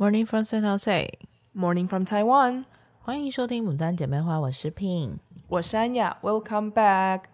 [0.00, 1.10] Morning from San Jose,
[1.54, 2.64] Morning from Taiwan。
[3.02, 6.16] 欢迎收听《牡丹姐妹花》，我是 Pin，我是安雅。
[6.22, 7.24] Welcome back。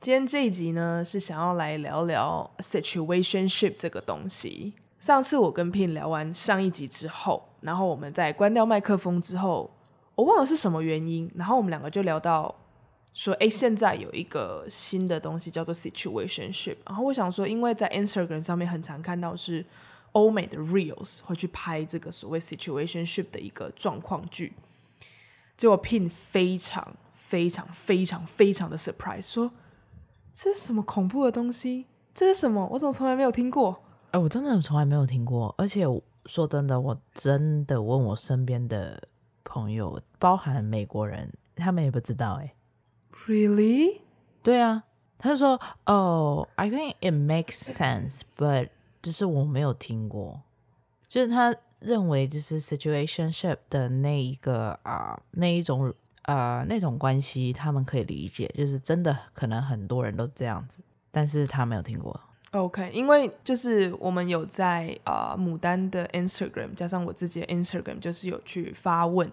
[0.00, 4.72] 今天这一集呢，是想要来聊聊 situationship 这个东西。
[4.98, 9.70] 上次我跟 Pin 聊完上一集之后，然后我们在关掉麦克风之后，
[10.14, 12.54] 我忘了是什么原因，然后我们两个就聊到
[13.12, 16.76] 说，哎，现在有一个新的东西叫做 situationship。
[16.86, 19.62] 然后我想说，因为在 Instagram 上面很常看到是。
[20.18, 24.52] 欧美的 reels 会去拍这个所谓 situationship 的一个状况剧，
[25.56, 29.52] 结果 Pin 非常非常非常非常的 surprise，说
[30.32, 31.86] 这是什么恐怖的东西？
[32.12, 32.66] 这是什么？
[32.72, 33.80] 我怎么从来没有听过？
[34.10, 35.54] 哎、欸，我真的从来没有听过。
[35.56, 35.84] 而且
[36.26, 39.08] 说真的，我真的问我身边的
[39.44, 42.42] 朋友，包含美国人，他们也不知道、欸。
[42.42, 42.54] 哎
[43.26, 44.00] ，Really？
[44.42, 44.82] 对啊，
[45.16, 48.70] 他就说：“哦、oh,，I think it makes sense, but。”
[49.08, 50.38] 就是我没有听过，
[51.08, 55.88] 就是他认为就是 situationship 的那一个啊、那一种
[56.24, 62.20] 啊、呃、那种关系，他们可以理解，就是真的可能很多人都这样子，但是他没有听过。
[62.50, 69.32] OK，因为就是我们有在啊、呃、牡丹的 Instagram 加上我自己的 Instagram，就是有去发问。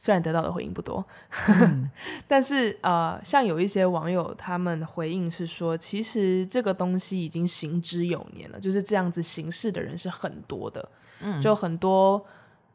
[0.00, 1.04] 虽然得到的回应不多，
[1.48, 1.90] 嗯、
[2.28, 10.88] 但是呃，像有一些网友他们回应是说，其实这个东西已经行之有年了，就是这样子行事的人是很多的，
[11.20, 12.24] 嗯，就很多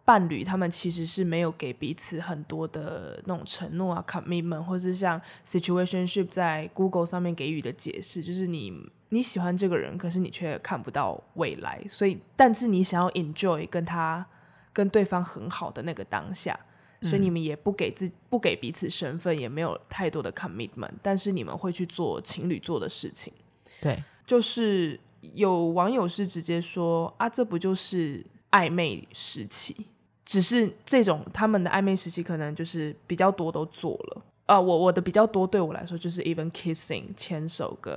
[0.03, 8.73] 伴侣他们其实是没有给彼此很多的那种承诺啊，commitment，或是像 situationship 在 Google 上面给予的解释，就是你
[9.07, 14.25] 你喜欢这个人，可是你却看不到未来，所以但是你想要 enjoy 跟他
[14.73, 16.59] 跟对方很好的那个当下。
[17.03, 23.33] 所以你们也不给自不给彼此身份，也没有太多的 commitment，但是你们会去做情侣做的事情。
[23.81, 24.99] 对，就是
[25.33, 29.75] 有网友是直接说啊，这不就是暧昧时期？
[30.23, 34.59] 只是这种他们的暧昧时期可能就是比较多都做了啊。
[34.59, 37.91] 我我的比较多对我来说就是 even kissing 牵手跟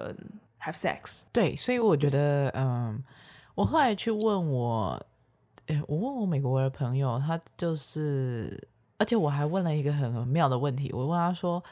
[0.60, 1.22] have sex。
[1.32, 3.00] 对，所以我觉得嗯，
[3.54, 5.06] 我后来去问我，
[5.66, 8.68] 诶，我问我美国的朋友，他就是。
[8.98, 11.62] 而且我还问了一个很妙的问题，我问他说：“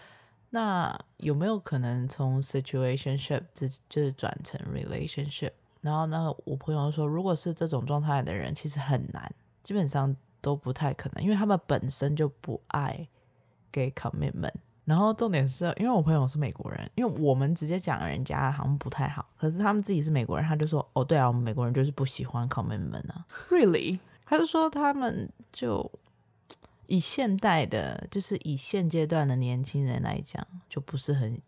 [0.50, 13.08] 那有没有可能从 situationship 就就是转成 relationship？” 然后那个我朋友说：“如果是这种状态的人，其实很难，基本上都不太可能，因为他们本身就不爱
[13.72, 14.54] 给 commitment。
[14.84, 23.24] 然后重点是因为我朋友是美国人，因为我们直接讲人家好像不太好，可是他们自己是美国人，他就说：‘哦，对啊，我们美国人就是不喜欢 commitment 啊。
[23.48, 23.98] ’Really？
[24.26, 25.82] 他就说他们就。”
[26.86, 31.40] 以现代的，就是以现阶段的年轻人来讲，就不是很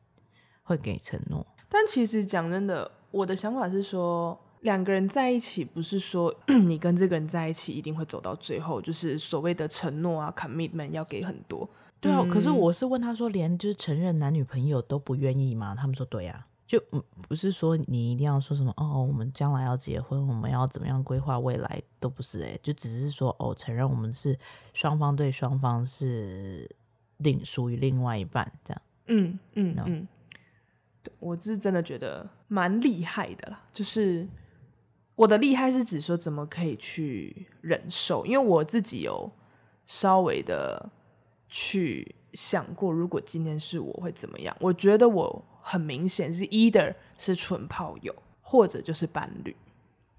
[0.62, 1.46] 会给承诺。
[1.68, 6.34] 但其实讲真的，我的想法是说，两个人在一起，不是说
[6.66, 11.68] 你跟这个人在一起一定会走到最后，就是所谓的承诺啊，commitment 要给很多。
[12.00, 15.74] 对啊，嗯，可是我是问他说，连就是承认男女朋友都不愿意吗？
[15.74, 16.46] 他们说对呀。
[16.66, 16.82] 就
[17.28, 24.36] 不是说你一定要说什么哦，我们将来要结婚，我们要怎么样规划未来都不是诶，就只是说哦，承认我们是
[24.74, 26.68] 双方对双方是
[27.18, 28.82] 另属于另外一半这样。
[29.06, 30.08] 嗯嗯嗯，
[31.04, 33.62] 对，我是真的觉得蛮厉害的啦。
[33.72, 34.26] 就是
[35.14, 39.30] 我的厉害是指说怎么可以去忍受，因为我自己有
[39.84, 40.90] 稍微的
[41.48, 44.56] 去想过，如果今天是我会怎么样？
[44.58, 45.44] 我觉得我。
[45.68, 49.56] 很明显是 either 是纯炮友，或者就是伴侣。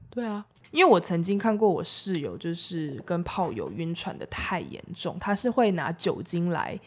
[0.10, 6.78] 对啊，因为我曾经看过我室友就是跟炮友晕船的太严重，他是会拿酒精来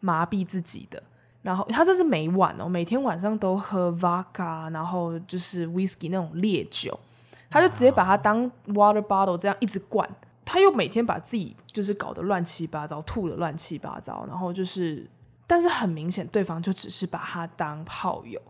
[0.00, 1.02] 麻痹自己的，
[1.40, 7.00] 然后他这是每晚哦，每天晚上都喝 vodka，然后就是 whisky 那种烈酒，
[7.48, 10.06] 他就直接把它当 water bottle 这样一直灌，
[10.44, 15.08] 他又每天把自己就是搞得乱七八糟，吐得乱七八糟，然后就是。
[15.50, 18.40] 但是很明显，对方就只是把他当炮友，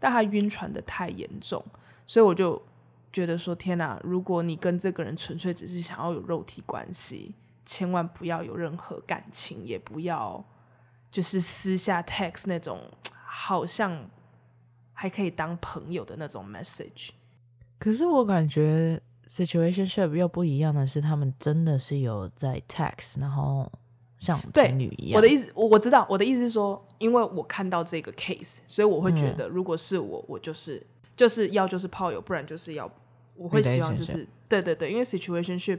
[0.00, 1.64] 但他晕船的太严重，
[2.04, 2.60] 所以我就
[3.12, 4.00] 觉得说：天哪！
[4.02, 10.44] 如果你跟这个人纯粹只是想要有肉体关系，千万不要有任何感情，也不要
[11.08, 12.80] 就是私下 text 那种
[13.12, 14.10] 好像
[14.92, 17.10] 还可以当朋友的那种 message。
[17.78, 23.70] 可是我感觉 situationship 又不一样的是，他们真的是有在 text，然后。
[24.18, 30.84] 像情侣一样，我的意思，我我知道，我的意思是说，因为我看到这个 case，所以我会觉得，如果是我，嗯、我就是
[31.16, 32.90] 就是要就是炮友，不然就是要，
[33.34, 35.78] 我会希望就是对对对，因为 situationship，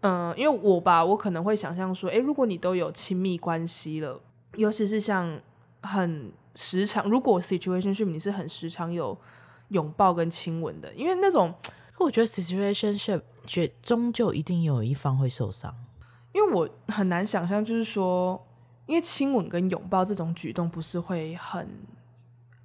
[0.00, 4.20] 嗯、呃，因为我吧，我可能会想象说，哎，如果你都有亲密关系了，
[4.56, 5.40] 尤其是像
[5.82, 9.18] 很时常，如果 situationship 你是很时常有
[9.68, 11.52] 拥抱跟亲吻的，因为那种
[11.92, 15.74] 可我觉得 situationship 绝终究一定有一方会受伤，
[16.34, 18.46] 因为我很难想象，就是说，
[18.84, 21.66] 因为亲吻跟拥抱这种举动不是会很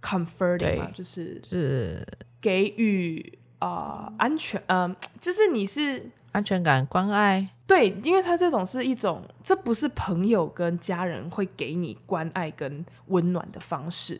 [0.02, 2.06] comforting 嘛，就是是
[2.42, 7.48] 给予啊、呃、安全，嗯、呃，就是你是安全感、关爱。
[7.68, 14.20] 对，因为他这种是一种，这不是朋友跟家人会给你关爱跟温暖的方式。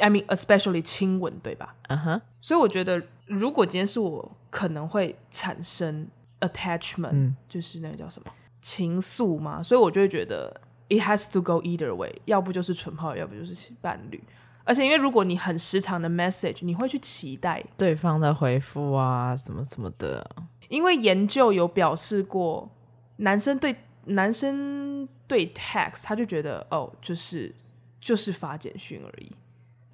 [0.00, 1.74] I mean, especially 亲吻，对吧？
[1.88, 2.22] 嗯哼。
[2.40, 6.06] 所以我觉得，如果今天是我，可能会产生
[6.40, 9.62] attachment，、嗯、就是那个叫什么情愫嘛。
[9.62, 14.22] 所以我就会觉得，it has to go either way，要不就是纯炮友，要不就是伴侣。
[14.62, 20.24] 而且，因为如果你很时常的 message，你会去期待对方的回复啊，什么什么的。
[20.68, 22.70] 因为研究有表示过，
[23.16, 23.74] 男生对
[24.04, 27.52] 男生对 text，他就觉得哦，就是
[28.00, 29.32] 就是发简讯而已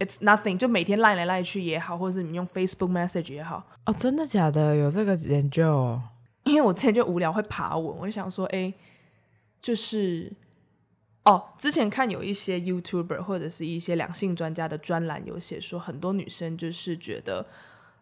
[0.00, 3.64] ，it's nothing，就每天赖来赖去也好，或者是你用 Facebook message 也好。
[3.86, 4.76] 哦，真的假的？
[4.76, 5.98] 有这个研究？
[6.46, 8.72] 因为我之前就无聊会爬文，我就想说，哎，
[9.60, 10.32] 就是
[11.24, 17.44] 哦，之前看有一些 YouTuber 或者是一些两性专家的专栏有写说，很多女生就是觉得，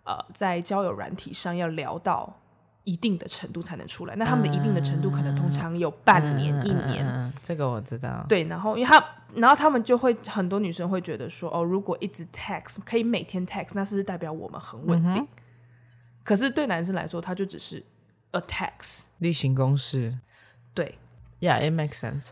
[0.04, 2.38] 呃，在交友软体上要聊到。
[2.86, 7.32] 一定的程度才能出来，那他们的一定的程度可能通常有半年、嗯、一年、嗯嗯。
[7.42, 8.22] 这个我知道。
[8.28, 9.02] 对，然后因为他，
[9.34, 15.22] 然后他们就会很多女生会觉得说，哦，如果一直 text 可以每天 text，那是代表我们很稳定？
[15.22, 15.28] 嗯、
[16.22, 17.82] 可是对男生来说，他就只是
[18.34, 20.18] a text 例行公事。
[20.74, 20.98] 对
[21.40, 22.30] ，Yeah，it makes sense。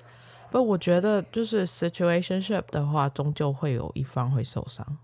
[0.50, 4.98] 不，我觉得就是 situationship 的话，终究会有一方会受伤。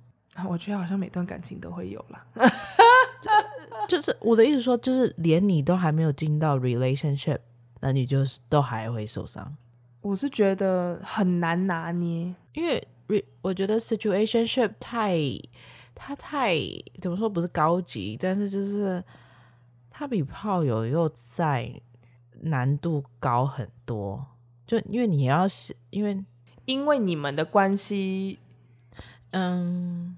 [0.48, 2.26] 我觉得好像每段感情都会有啦。
[3.88, 7.38] 就是我的意思说，就是连你都还没有进到 relationship，
[7.80, 9.56] 那你就是都还会受伤。
[10.00, 12.86] 我是觉得很难拿捏，因为
[13.40, 15.18] 我觉得 situationship 太，
[15.94, 16.56] 它太
[17.00, 19.02] 怎么说不是高级，但是就是
[19.98, 21.80] 它比炮友又在
[22.42, 24.24] 难度高很多。
[24.64, 26.24] 就因为你要是因为
[26.66, 28.38] 因为你们的关系，
[29.32, 30.16] 嗯，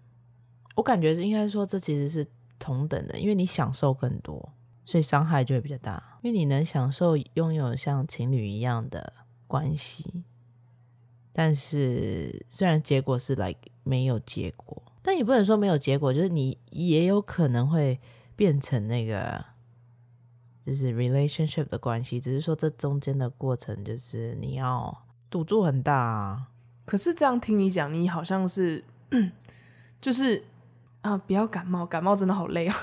[0.75, 2.27] 我感觉是应该说这其实是。
[2.63, 4.53] 同等的，因为你享受更多，
[4.85, 6.19] 所以伤害就会比较大。
[6.21, 9.15] 因为你能享受拥有像情侣一样的
[9.47, 10.23] 关系，
[11.33, 17.99] 但是虽然结果是 like 没有结果，但也不能说没有结果，就是你也有可能会
[18.37, 19.43] 变成那个
[20.71, 24.97] 就是 relationship 的关系，只是说这中间的过程就是你要
[25.29, 26.47] 赌注很大啊。
[26.85, 28.85] 可是这样听你讲，你好像是
[30.01, 30.45] 就是。
[31.03, 31.17] 啊！
[31.17, 32.75] 不要感冒，感冒真的好累哦。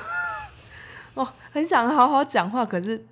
[1.14, 3.06] 哦，很想好好讲话，可是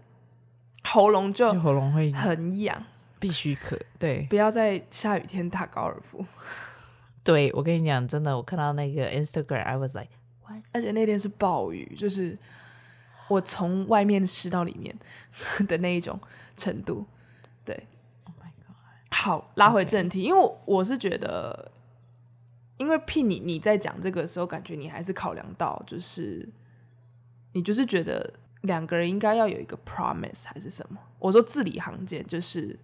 [0.83, 2.83] 喉咙就喉咙会很痒，
[3.19, 3.79] 必须咳。
[3.99, 6.25] 对，不要在下雨天打高尔夫。
[7.23, 10.09] 对，我跟你讲，真的，我看到那个 Instagram，I was like？
[10.71, 12.35] 而且那天是暴雨，就是
[13.27, 14.95] 我从外面吃到里面
[15.67, 16.19] 的那一种
[16.57, 17.05] 程度。
[17.63, 17.87] 对
[18.25, 18.75] ，Oh my God！
[19.11, 21.71] 好，拉回正题.因为我，是觉得。
[22.77, 26.45] 因为 P 你你在讲这个时候，感觉你还是考量到，就是
[27.53, 28.33] 你就是觉得
[28.63, 30.99] 两个人应该要有一个 promise 还是什么？
[31.19, 32.77] 我说字里行间就是，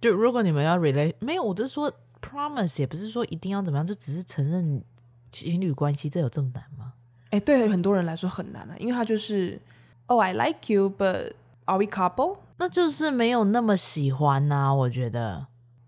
[0.00, 1.92] 就如果你们要 relate，没有，我就说
[2.22, 4.82] promise 也不是说一定要怎么样，就只是承认
[5.30, 6.94] 情侣关系，这有这么难吗？
[7.28, 9.60] 哎，对很多人来说很难啊，因为他就是
[10.06, 11.32] ，Oh I like you，but
[11.64, 12.38] are we couple？
[12.58, 15.46] 那就是没有那么喜欢呐、啊，我觉得。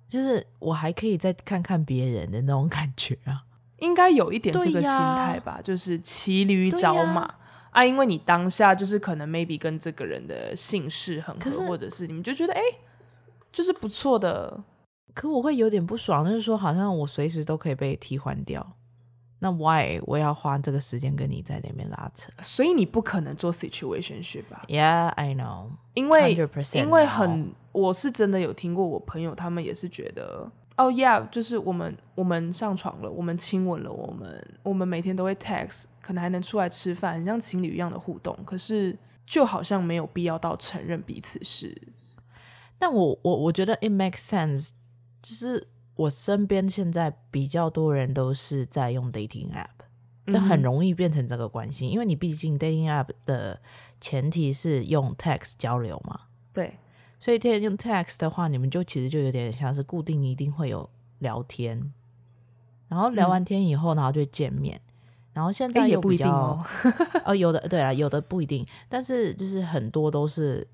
[0.08, 3.44] 就是我还可以再看看别人的那种感觉啊，
[3.76, 7.34] 应该有一点这个心态吧，就是骑驴找马
[7.72, 12.60] 啊，因为你当下就是可能 maybe 跟这个人的姓氏很合，或者是你们就觉得哎，
[13.52, 14.58] 就是不错的，
[15.12, 18.66] 可我会有点不爽，就是说好像我随时都可以被替换掉。
[19.40, 22.28] 那 why 我要花这个时间跟你在那边拉扯？
[22.40, 25.70] 所以你不可能做 situationship 吧？Yeah, I know。
[25.94, 26.34] 因为
[26.74, 38.36] 因为很，我是真的有听过我朋友他们也是觉得，哦、oh、，Yeah，就是我们我们上床了，我们亲吻了，我们我们每天都会 text，可能还能出来吃饭，很像情侣一样的互动。
[38.44, 41.80] 可是就好像没有必要到承认彼此是。
[42.76, 44.70] 但我我我觉得 it makes sense，
[45.22, 45.68] 就是。
[45.98, 49.66] 我身边现在比较多人都是在用 dating app，
[50.26, 53.60] 这很容易变成这个关系，嗯、因为你毕竟 dating app 的
[54.00, 56.20] 前提是用 text 交流嘛。
[56.52, 56.78] 对，
[57.18, 60.88] 所以天天用 text 的话，你们就其实就有点像是固定，一定会有
[61.18, 61.92] 聊天，
[62.86, 64.92] 然后聊完天以后，然后就见面，嗯、
[65.32, 66.64] 然后现在也不一定哦，
[67.26, 70.64] 哦，有的对啊，有的不一定，但是就是很多都是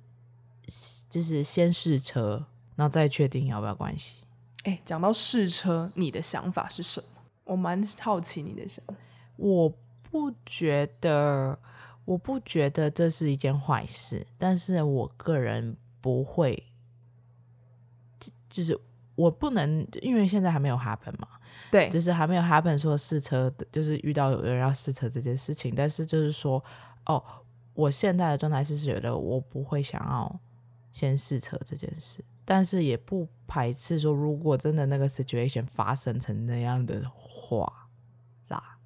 [1.09, 2.45] 就是先试车，
[2.77, 4.24] 然后再确定要不要关系。
[4.65, 7.07] 哎，讲到试车，你的想法是什么？
[7.45, 8.95] 我蛮好奇你的想法。
[9.37, 9.69] 我
[10.11, 11.59] 不觉得，
[12.05, 16.65] 我不觉得这是一件坏事，但是我个人不会，
[18.49, 18.79] 就是
[19.15, 21.29] 我不能，因为现在还没有 happen 嘛，
[21.71, 26.63] 对，就是还没有 happen 说试车，就是遇到有人要试车这件事情，但是就是说，
[27.07, 27.23] 哦，
[27.75, 30.41] 我现在的状态是觉得我不会想要
[30.93, 37.89] 先试车这件事，但是也不排斥说，如果真的那个 situation 发生成那样的话
[38.49, 38.79] 啦，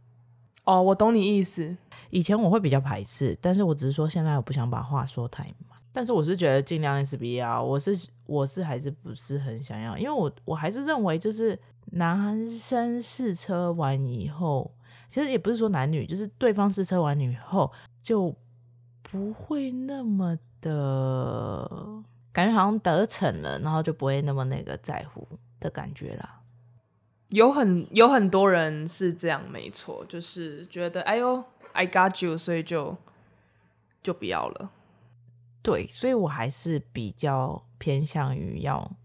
[0.65, 1.77] 哦，我懂你意思。
[2.11, 5.79] 以前我会比较排斥，但是我只是说现在我不想把话说太满。
[5.93, 14.71] 但是我是觉得尽量 S B 啊，我是我是还是不是很想要，因为我我还是认为就是男生试车完以后，
[15.09, 18.35] 其实也不是说男女，就是对方试车完以后就
[19.03, 22.03] 不会那么的
[22.39, 25.27] 感觉好像得逞了，然后就不会那么那个在乎
[25.59, 26.41] 的感觉啦。
[27.31, 31.45] 有很有很多人是这样，没错，就是觉得哎呦。
[31.75, 32.97] I got you，所以就
[34.03, 34.73] 就不要了。
[35.63, 38.97] 对，所以我还是比较偏向于要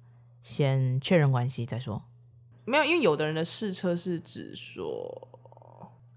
[0.42, 2.02] 先确认关系再说。
[2.66, 5.30] 没有，因为有的人的试车是指说，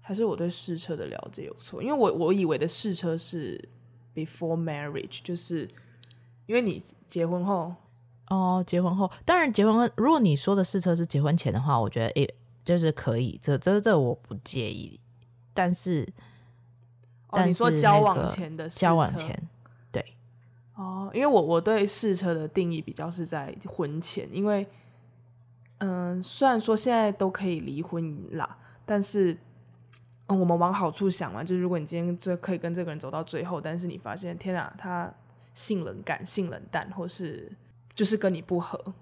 [0.01, 1.83] 还是我对试车的了解有错？
[1.83, 3.69] 因为我我以为的试车是
[4.15, 5.67] before marriage，就是
[6.47, 7.71] 因为你结婚后
[8.29, 12.33] 哦，结婚后，当然结婚后，如果你说的试车是结婚前的话，我觉得诶，
[12.65, 14.99] 就是可以，这这这我不介意，
[15.53, 16.07] 但是。
[17.29, 19.37] 哦，你说交往前的交往前，
[19.91, 20.01] 对，
[20.75, 24.65] 哦，因为我我对试车的定义比较是在婚前，因为，
[25.79, 29.37] 嗯、呃，虽然说现在都可以离婚啦，但是，
[30.27, 35.13] 嗯，我们往好处想嘛，就是如果你今天这可以跟这个人走到最后，但是你发现天啊，他
[35.57, 37.51] 性冷感、性冷淡，或是
[37.95, 38.93] 就是跟你不合，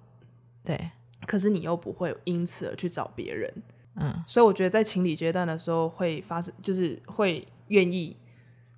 [0.63, 0.91] 对，
[1.27, 3.53] 可是你又不会因此而去找别人，
[3.95, 7.45] 嗯，所以我觉得在情侣阶段的时候会发生，就是会。
[7.69, 8.15] 愿意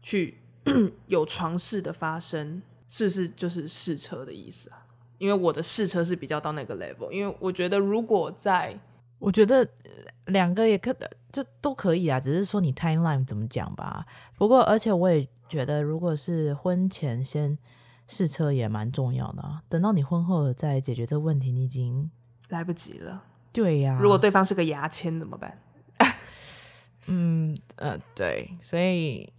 [0.02, 0.38] 去
[1.08, 4.88] 有床事的发生，是不是就是试车的意思啊？
[5.18, 8.80] 因为我的试车是比较到那个 level，因为我觉得如果在，
[9.20, 9.68] 我觉得
[10.28, 10.96] 两个也可，
[11.34, 14.06] 这都可以啊，只是说你 timeline 怎么讲吧。
[14.38, 17.58] 不过，而且我也觉得，如果是婚前先
[18.08, 19.62] 试车也蛮重要的啊。
[19.70, 22.10] 等到你婚后再解决这个问题，你已经
[22.50, 23.24] 来不及了。
[23.52, 25.60] 对呀，如果对方是个牙签怎么办？
[27.10, 29.32] 嗯呃对，所以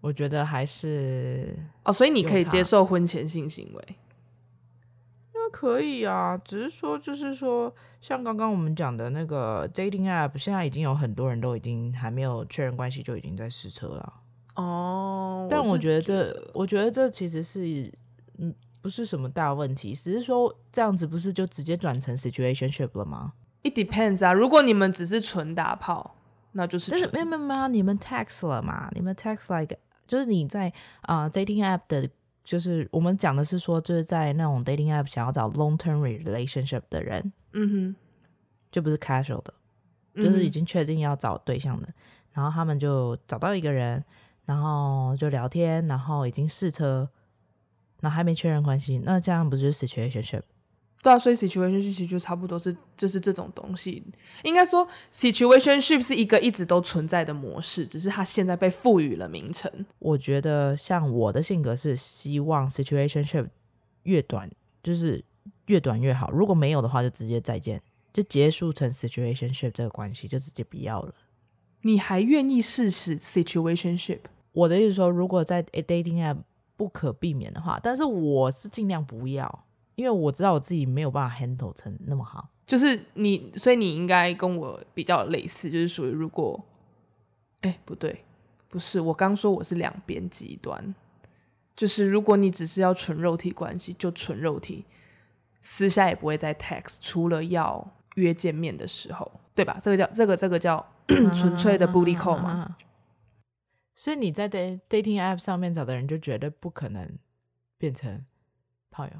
[0.00, 3.96] 我觉得还是哦，所以你可以接受婚前性行为，
[5.52, 14.12] 可以啊，只是说就是说，像刚刚我们讲的那个 dating app，现在已经有很多人都已经还没有确认关系就已经在试车了
[14.56, 15.46] 哦。
[15.48, 17.90] 但我觉得这，我觉得，这其实是
[18.38, 23.32] 嗯不是什么大问题，只是说这样子不是就直接转成 situationship 了吗
[23.62, 26.12] ？It depends 啊，如果你们只是纯打炮。
[26.58, 28.88] 那就是，但是没有没有没有，你们 text 了嘛？
[28.94, 30.72] 你们 text like 就是你在
[31.02, 32.08] 啊、呃、dating app 的，
[32.42, 37.96] 就是我们讲的是说，就是在那种 dating app 想要找 long term relationship 的人，嗯哼，
[38.72, 39.52] 就不是 casual 的，
[40.14, 41.94] 就是已经确定要找对象的，嗯、
[42.32, 44.02] 然后他们就找到一个人，
[44.46, 47.08] 然后就聊天，然后已经试车，
[48.00, 50.42] 然后还没确认关系，那这样不就是 situationship？
[51.02, 54.02] 对啊，所以 situationship 其实就差不多是就是这种东西。
[54.42, 59.70] 应该说，situationship 是一个一直都存在的模式，只是它现在被赋予了名称。
[60.00, 63.48] 我觉得像我的性格是希望 situationship
[64.02, 64.50] 越短，
[64.82, 65.24] 就是
[65.66, 66.30] 越短越好。
[66.32, 67.80] 如果没有的话，就直接再见，
[68.12, 71.14] 就结束成 situationship 这个关系，就直接不要了。
[71.82, 74.20] 你还愿意试试 situationship？
[74.56, 76.38] 我的意思说，如果在 dating app
[76.78, 79.64] 不可避免的话，但是我是尽量不要。
[79.96, 86.62] 因为我知道我自己没有办法 handle 成那么好，就是你，所以你应该跟我比较类似，就是属于如果，
[87.62, 88.22] 哎，不对，
[88.68, 90.94] 不是，我刚说我是两边极端，
[91.74, 94.84] 就是如果你只是要纯肉体关系，就纯肉体，
[95.62, 99.78] 私下也不会再 text，除了要约见面的时候，对吧？
[99.80, 100.86] 这个叫这个这个叫
[101.32, 102.76] 纯粹的 booty call 嘛。
[103.96, 107.18] 啊，所以你在 dating app 上面找的人，就绝对不可能
[107.78, 108.24] 变成
[108.90, 109.12] 炮友。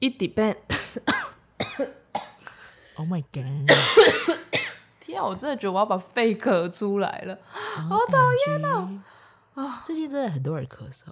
[0.00, 0.98] It depends.
[2.96, 3.46] Oh my god！
[5.00, 9.00] 天啊，我真的觉得我要把肺咳出来了，好讨厌哦！
[9.54, 11.04] 啊，最近真的很多人咳嗽，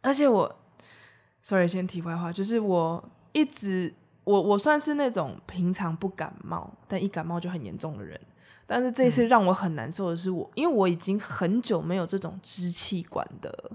[0.00, 0.58] 而且我
[1.42, 3.92] ，sorry，先题外话，就是我一直，
[4.24, 8.18] 我我算是那种平常不感冒，但一感冒就很严重的人。
[8.66, 13.70] 但是这次让我很难受的是我，我、嗯、因为我已经很久没有这种支气管的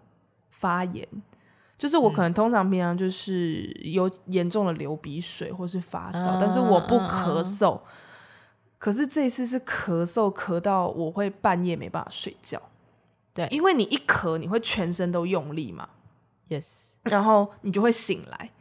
[0.50, 1.08] 发炎。
[1.78, 7.76] 就是我可能通常平常就是有严重的流鼻水或是发烧，嗯、但是我不咳嗽。
[7.78, 7.82] 嗯、
[8.78, 12.62] 可是这一次是咳嗽咳到我会半夜没办法睡觉，
[13.34, 15.90] 对，因为你一咳，你会全身都用力嘛。
[16.50, 18.52] Yes，然后你就会醒来。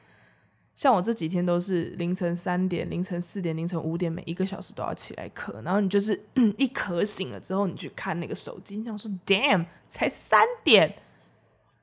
[0.81, 5.63] 像我这几天都是凌晨三点、凌晨四点、凌晨五点，每一个小时都要起来咳。
[5.63, 6.19] 然后你就是
[6.57, 10.95] 一咳醒了之后，你去看那个手机，你想说：“Damn，才三点。”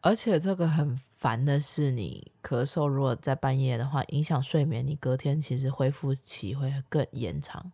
[0.01, 7.71] 而且这个很烦的是，你咳嗽如果在半夜的话，影响睡眠，你隔天其实恢复期会更延长。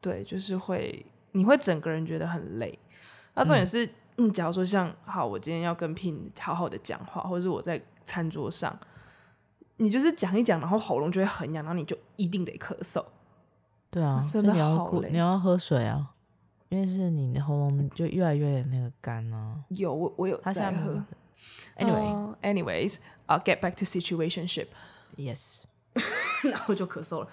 [0.00, 2.76] 对，就是会，你会整个人觉得很累。
[3.34, 8.76] 那重点是，嗯，假如说像好，我今天要跟 Pin 好好的讲话，或者是我在餐桌上。
[9.78, 13.04] 你就是讲一讲，然后喉咙就会很痒，然后你就一定得咳嗽。
[13.90, 15.10] 对啊，啊真的好累。
[15.10, 16.12] 你要喝水啊，
[16.68, 19.56] 因为是你的喉咙就越来越那个干啊。
[19.68, 21.02] 有我我有在喝。
[21.78, 24.68] Anyway，anyways，I'll get back to situationship。
[25.16, 25.60] Yes，
[26.50, 27.28] 然后就咳嗽了。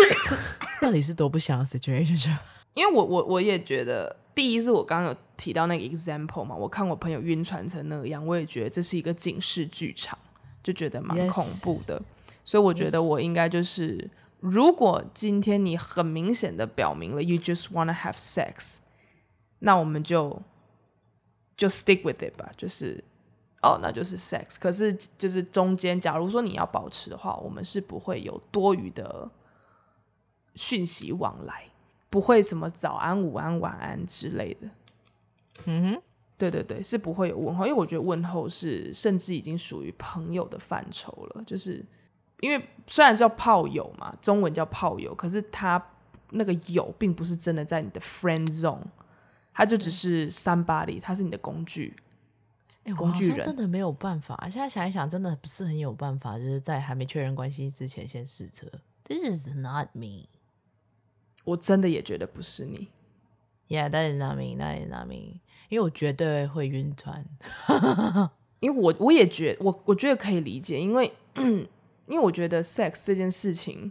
[0.80, 2.38] 到底是多不想要 situationship？
[2.74, 10.18] 因为我我我也觉得，第一是我刚刚有提到那个 example 嘛，我看我朋友晕船成那样，我也觉得这是一个警示剧场。
[10.64, 12.02] 就觉得蛮恐怖的，Yes.
[12.42, 18.78] 所以我觉得我应该就是，如果今天你很明显的表明了 you just wanna have sex，
[19.58, 20.42] 那我们就
[21.56, 23.04] 就 stick with it 吧，就是
[23.62, 24.56] 哦，那就是 sex。
[24.58, 29.30] 可是就是中间，假如说你要保持的话，我们是不会有多余的
[30.54, 31.64] 讯息往来，
[32.08, 34.68] 不会什么早安、午安、晚安之类的。
[35.66, 36.02] 嗯哼。
[36.36, 41.44] 对对对，是不会有问候，因为我觉得问候是甚至已经属于朋友的范畴了。
[41.44, 41.84] 就是
[42.40, 45.80] 因为虽然叫炮友嘛，中文叫炮友，可是他
[46.30, 48.82] 那个友并不是真的在你的 friend zone，
[49.52, 51.94] 他就只是 somebody，他是你的工具，
[52.96, 53.46] 工具人。
[53.46, 58.66] 真的没有办法，现在想一想，真的不是很有办法，就是在还没确认关系之前先试车。
[59.04, 60.26] This is not me，
[61.44, 62.88] 我真的也觉得不是你。
[63.68, 64.56] Yeah，that is not me.
[64.56, 65.40] That is not me.
[65.74, 67.24] 因为我绝对会晕船，
[68.60, 71.66] 因为我我也觉我我觉得可以理解，因为 因
[72.10, 73.90] 为我觉得 sex 这件事情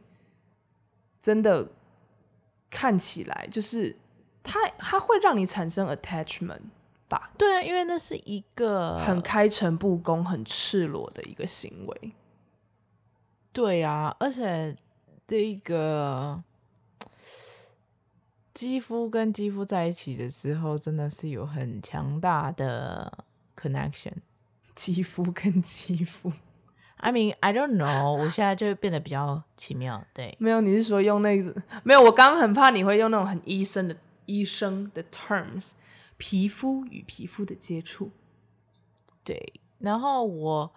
[1.19, 1.67] 真的
[2.69, 3.93] 看起来就是
[4.41, 6.61] 它它会让你产生 attachment
[7.09, 7.31] 吧？
[7.37, 12.13] 对啊，因为那是一个很开诚布公、很赤裸的一个行为。
[13.51, 14.73] 对啊，而且
[15.27, 16.41] 这一个。
[18.53, 23.25] 肌肤跟肌肤在一起的时候，真的是有很强大的
[23.59, 24.13] connection。
[24.75, 26.33] 肌肤跟肌肤，
[26.97, 30.03] I mean I don't know，我现在就变得比较奇妙。
[30.13, 31.55] 对，没有，你是说用那个？
[31.83, 35.73] 没有，我刚刚很怕你会用那种很医生的医生的 terms，
[36.17, 38.09] 皮肤与皮肤的接触。
[39.23, 40.73] 对，然后我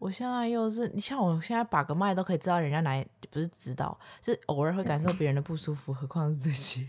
[0.00, 6.88] 我现在又是，你像我现在把个脉都可以知道人家哪里，不是知道，是偶尔会感受别人的不舒服，何况是这些。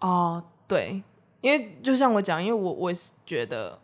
[0.00, 1.02] 哦，对，
[1.40, 3.78] 因为就像我讲，因为我我也是觉得，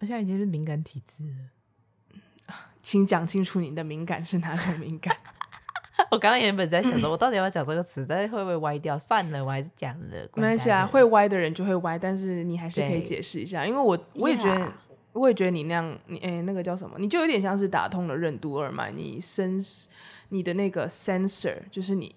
[0.00, 5.16] 我现在已经是敏感体质了， 请讲清楚你的敏感是哪种敏感。
[6.10, 8.96] 我刚刚原本在想说，我到底要不要讲这个词，但是会不会歪掉？
[8.98, 10.28] 算了，我还是讲了。
[10.34, 14.72] 没关系啊，会歪的人就会歪，但是你还是可以解释一下，因为我我也觉得，
[15.12, 16.96] 我也觉得你那样，你哎，那个叫什么？
[16.98, 19.86] 你就有点像是打通了任督二脉，你 sense
[20.28, 22.14] 你的那个 sensor 就是你。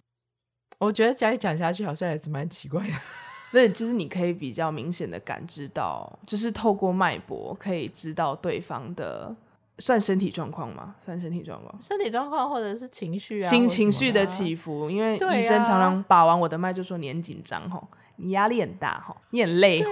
[0.86, 2.94] 我觉得这样讲下去好像也是蛮奇怪的，
[3.54, 9.36] 那就是你可以比较明显的感知到，就是透过脉搏可以知道对方的
[9.78, 10.96] 算身体状况吗？
[10.98, 14.90] 算身体状况，身体状况或者是情绪啊，新情绪的起伏。
[14.90, 19.92] 因为医生常常把完我的脉就说你很紧张吼，你压力很大吼，你很累吼，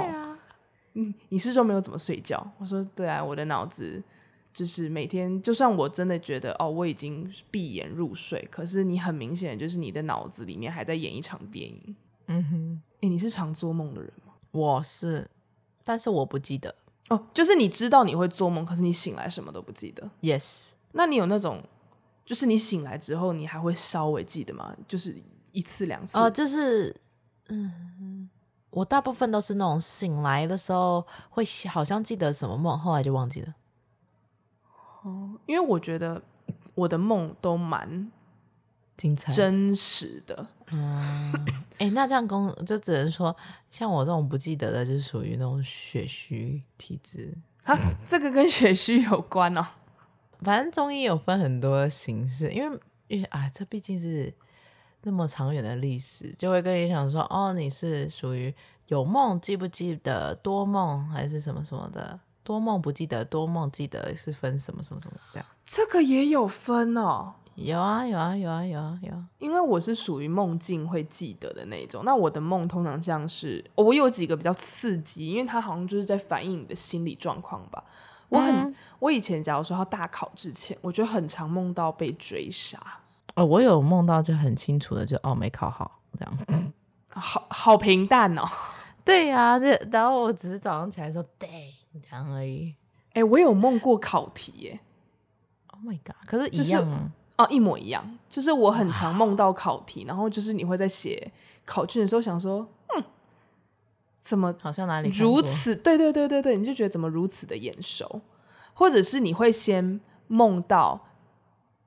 [0.96, 2.44] 嗯，你是说没有怎么睡觉？
[2.58, 4.02] 我说对啊，我的脑子。
[4.54, 11.96] 就是每天，就算我真的觉得哦，我已经闭眼入睡，可是你很明显就是你的脑子里面还在演一场电影。
[12.28, 14.34] 嗯哼，哎、欸，你是常做梦的人吗？
[14.52, 15.30] 我是，
[15.84, 16.76] 但是我不记得
[17.10, 17.28] 哦。
[17.34, 20.10] 就是你知道你会做梦，可是你醒来什么都不记得。
[20.22, 21.64] Yes，那你有那种，
[22.26, 24.76] 就是你醒来之后，你还会稍微记得吗？
[24.88, 25.16] 就是
[25.52, 26.18] 一次两次？
[26.18, 26.96] 哦，就是，
[27.50, 28.30] 嗯，
[28.72, 33.56] 我大部分都是那种醒来的时候会好像记得什么梦，后来就忘记了。
[35.04, 36.22] 哦，因为我觉得
[36.76, 38.12] 我的梦都蛮
[38.98, 40.48] 精彩、真实的。
[40.72, 41.32] 嗯，
[41.78, 43.36] 哎、欸，那这样公就只能说，
[43.72, 47.34] 像我这种不记得的，就是属于那种血虚体质。
[47.64, 49.66] 啊，这个跟血虚有关哦。
[50.42, 54.34] 反正中医有分很多形式，因为因为啊，这毕竟是
[55.04, 58.54] 那么长远的历史，就会跟你讲说，哦，你是属于
[58.88, 62.20] 有梦记不记得，多梦还是什么什么的。
[62.50, 65.46] 多梦不记得，多梦记得是分什么什么什么这样？
[65.68, 67.32] 这个也有分哦。
[67.54, 69.24] 有啊，有啊，有啊，有啊，有啊。
[69.38, 72.02] 因为我是属于梦境会记得的那种。
[72.04, 77.84] 那我的梦通常像是，我有几个比较刺激，因为它好像就是在反映你的心理状况吧。
[78.30, 82.80] 我很，嗯、我以前假如说要大考之前，我就很常梦到被追杀。
[83.36, 86.74] 哦，我有梦到就很清楚的，就哦没考好这样，
[87.10, 88.44] 好好平淡哦。
[89.06, 89.60] 对呀、
[89.92, 92.76] 然后我只是早上起来说对这样而已。
[93.14, 94.80] 哎，我有梦过考题耶。
[95.68, 96.16] Oh my god！
[96.28, 98.18] 可是一样啊，哦，一模一样。
[98.30, 101.32] 就是我很常梦到考题，然后就是你会在写
[101.66, 103.04] 考卷的时候想说，嗯，
[104.18, 105.76] 怎么好像哪里如此？
[105.76, 108.22] 对对对对对，你就觉得怎么如此的眼熟，
[108.74, 111.08] 或者是你会先梦到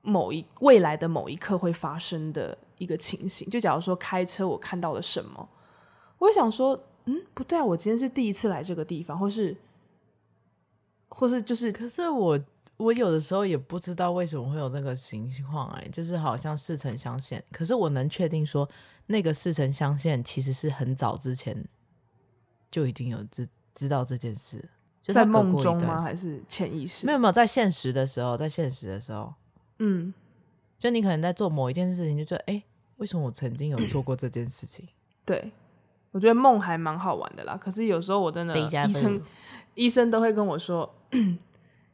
[0.01, 3.49] 某一未来的某一刻会发生的一个情形。
[3.49, 5.47] 就假如说开车，我看到了什么，
[6.17, 9.55] 我会想说，嗯，不对啊，我今天是第一次来这个地方，或是，
[11.15, 12.39] 或是就是，可是我。
[12.75, 17.41] 我有的时候也不知道为什么会有那个情况，哎，就是好像似曾相识。
[17.51, 18.67] 可是我能确定说，
[19.05, 21.55] 那个似曾相识其实是很早之前
[22.71, 24.67] 就已经有知知道这件事，
[25.03, 26.01] 就在梦中吗？
[26.01, 27.05] 还是潜意识？
[27.05, 29.31] 没有没有，在现实的时候，在现实的时候，
[29.77, 30.11] 嗯，
[30.79, 32.61] 就你可能在做某一件事情，就觉得哎，
[32.97, 34.89] 为什么我曾经有做过这件事情？
[35.23, 35.51] 对，
[36.13, 37.57] 我觉得梦还蛮好玩的啦。
[37.59, 39.21] 可是有时候我真的，医生
[39.75, 40.89] 医生都会跟我说。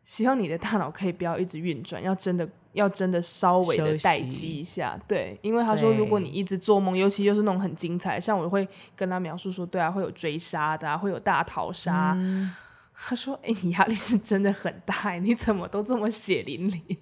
[0.01, 12.13] 希望你的大脑可以不要一直运转，要真的要真的稍微的待机一下，对，因为他说如果你一直做梦，尤其又是那种很精彩，像我会跟他描述说，对啊，会有追杀的啊，会有大逃杀。
[12.15, 12.51] 嗯、
[12.95, 16.97] 他说，哎、欸，你压力是真的很大，你怎么都这么血淋淋？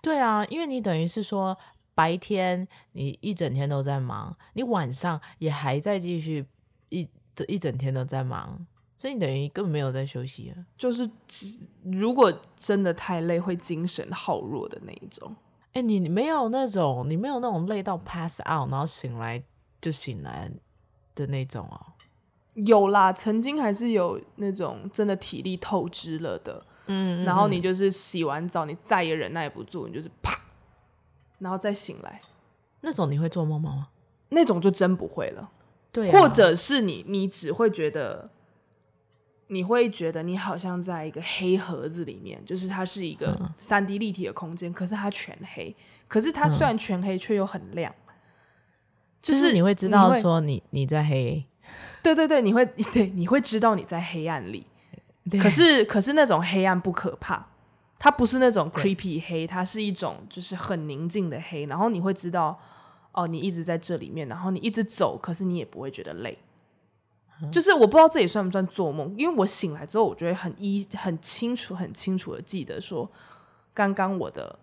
[0.00, 1.56] 对啊，因为你等于是说
[1.94, 6.46] 白天你一整天都在忙，你晚上也还在继续
[6.88, 7.08] 一
[7.48, 8.66] 一整天都在忙。
[8.98, 11.10] 所以你等于根本没有在休息啊，就是
[11.82, 15.34] 如果真的太累，会精神耗弱的那一种。
[15.72, 19.42] 哎、欸，你你没有那种，你没有那种累到 pass out，然后醒来
[19.80, 20.48] 就醒来
[21.16, 21.80] 的那种哦？
[22.54, 30.38] 有啦，曾经还是有那种真的体力透支了的，嗯，然后你就是洗完澡，你再也忍耐不住，你就是啪，
[31.42, 32.20] 然后再醒来，
[32.80, 33.88] 那种你会做梦吗？
[34.30, 35.50] 那种就真不会了，
[35.90, 38.30] 对、啊，或者是你你只会觉得。
[39.48, 45.76] 你会觉得你好像在一个黑盒子里面，就是它是一个三 D 立体的空间，嗯，可是它全黑。
[46.08, 47.94] 可是它虽然全黑，却又很亮。
[49.20, 51.44] 就是，就是你会知道说你你在黑。
[52.02, 54.64] 对对对，你会 对你会知道你在黑暗里。
[55.38, 57.46] 可是可是那种黑暗不可怕，
[58.02, 61.64] 它不是那种 creepy 黑，它是一种就是很宁静的黑。
[61.66, 62.60] 然后你会知道
[63.12, 66.36] 哦，你一直在这里面，然后你一直走，可是你也不会觉得累。
[67.52, 73.08] 就是我不知道这也算不算做梦，因为我醒来之后，我觉得很一很清楚、很清楚的记得说，
[73.72, 74.58] 刚刚我的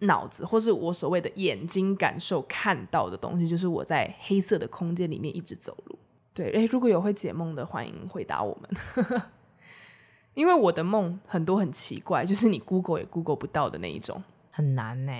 [0.00, 5.96] 脑子或是我所谓的眼睛感受看到的东西，就是我在黑色的空间里面一直走路。
[6.34, 8.70] 对，诶，如果有会解梦的，欢迎回答我们，
[10.34, 15.12] 因为我的梦很多很奇怪，就是你 Google 也 Google 不到的那一种，很难呢。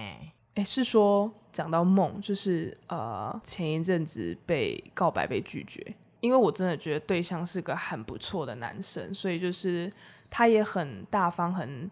[0.55, 5.95] 诶，是说讲到梦，就是呃，前一阵子被告白被拒绝。
[6.21, 9.91] 因为我真的觉得对象是个很不错的男生，所以就是
[10.29, 11.91] 他也很大方，很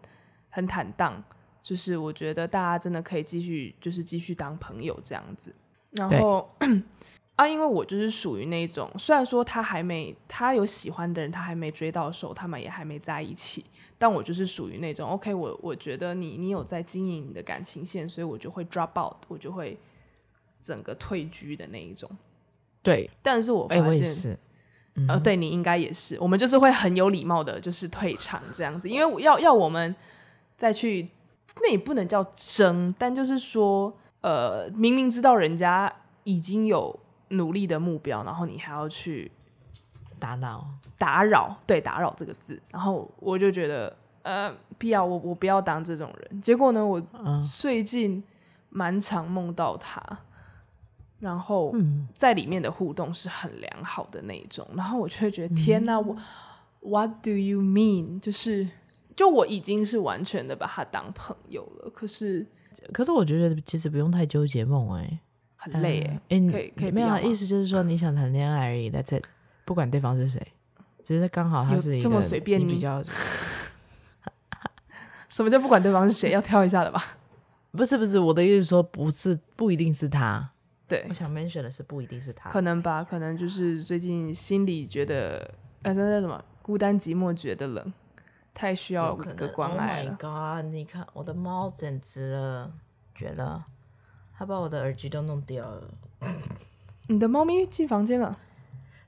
[0.51, 1.23] 很坦荡，
[1.63, 5.51] 就是我觉得大家真的可以继续，就是继续当朋友这样子。
[5.91, 6.47] 然后
[7.39, 13.63] 啊，因为我就是属于那种，虽然说他还没他有喜欢的人，他还没追到手，他们也还没在一起，
[13.97, 19.79] 但我就是属于那种，OK，我我觉得你你有在经营你的感情线，所以我就会 drop out，我就会
[20.61, 22.11] 整个退居的那一种。
[22.83, 24.37] 对，但是我发现，
[25.07, 29.95] 呃，对你应该也是，我们就是会很有礼貌的，就是退场这样子，因为要要我们
[30.57, 31.07] 再去，
[31.61, 35.89] 那也不能叫争，但就是说，呃，明明知道人家
[36.25, 36.99] 已经有
[37.29, 39.31] 努力的目标，然后你还要去
[40.19, 46.41] 打扰，打扰，对，打扰这个字，然后我就觉得，呃，不要我我不要当这种人。
[46.41, 47.01] 结果呢，我
[47.61, 48.23] 最近
[48.69, 50.01] 蛮常梦到他。
[51.19, 51.75] 然后
[52.13, 56.15] 在里面的互动是很良好的那一种，嗯、然后我就会觉得天哪，我
[56.79, 58.21] What do you mean？
[58.21, 58.65] 就是
[59.17, 62.47] 就我已经是完全的把他当朋友了，可是
[62.93, 65.19] 可是我觉得其实不用太纠结梦哎、欸，
[65.61, 69.25] 很累哎、欸，可以可以没有意思就是说你想谈恋爱而已，That's it，
[69.65, 70.41] 不管对方是谁，
[71.03, 73.03] 只是刚好他是一个这么随便你比较，
[75.27, 77.03] 什么叫不管对方是谁要挑一下的吧？
[77.71, 80.49] 不是不是，我的意思说不是不一定是他。
[80.87, 86.43] 对，我想 mention 的是不一定是他，可能吧，可能就是最近心里觉得，哎，这叫什么？
[86.63, 87.93] 孤单寂寞觉得冷，
[88.55, 90.17] 太需要一个关爱了。
[90.19, 90.71] Oh my god！
[90.71, 92.71] 你看我的猫简直了，
[93.13, 93.63] 绝了，
[94.39, 95.83] 他把我的耳机都弄掉了。
[97.07, 98.37] 你的猫咪进房间了？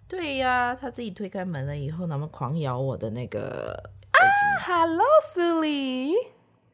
[0.05, 3.71] 对呀，他自己推开门了以后，然后狂咬我的那个
[4.13, 4.65] 耳机。
[4.65, 6.11] Hello, Sully。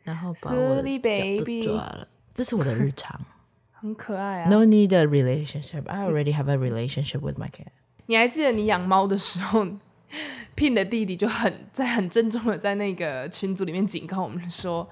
[0.01, 2.07] 然后把我的脚都抓了。
[2.33, 3.21] 这是我的日常，
[3.73, 4.49] 很可爱啊。
[4.49, 5.87] No need a relationship.
[5.87, 7.67] I already have a relationship with my cat.
[8.07, 9.67] 你还记得你养猫的时候，
[10.57, 14.89] Pin 的弟弟就很在很郑重的在那个群组里面警告我们说，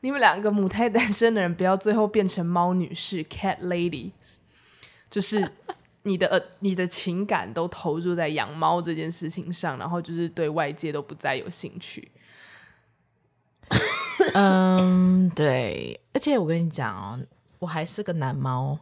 [0.00, 4.38] 你们两个母胎单身的人不要最后变成猫女士 Cat Ladies，
[5.08, 5.52] 就是。
[6.04, 12.10] 你的呃，你的情感都投入在养猫这件事情上，然后就是对外界都不再有兴趣。
[14.32, 17.20] 嗯，对，而且我跟你讲哦，
[17.58, 18.78] 我还是个男猫。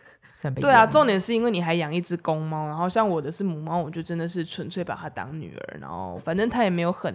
[0.56, 7.14] 对啊，重点是因为你还养一只公猫，然后像我的是母猫，我就真的是纯粹把它当女儿，然后反正它也没有很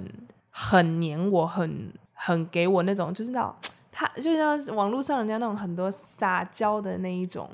[0.52, 3.56] 很黏我，很很给我那种就是那种，
[3.90, 7.50] 他就像网络上人家那种很多撒娇的那一种，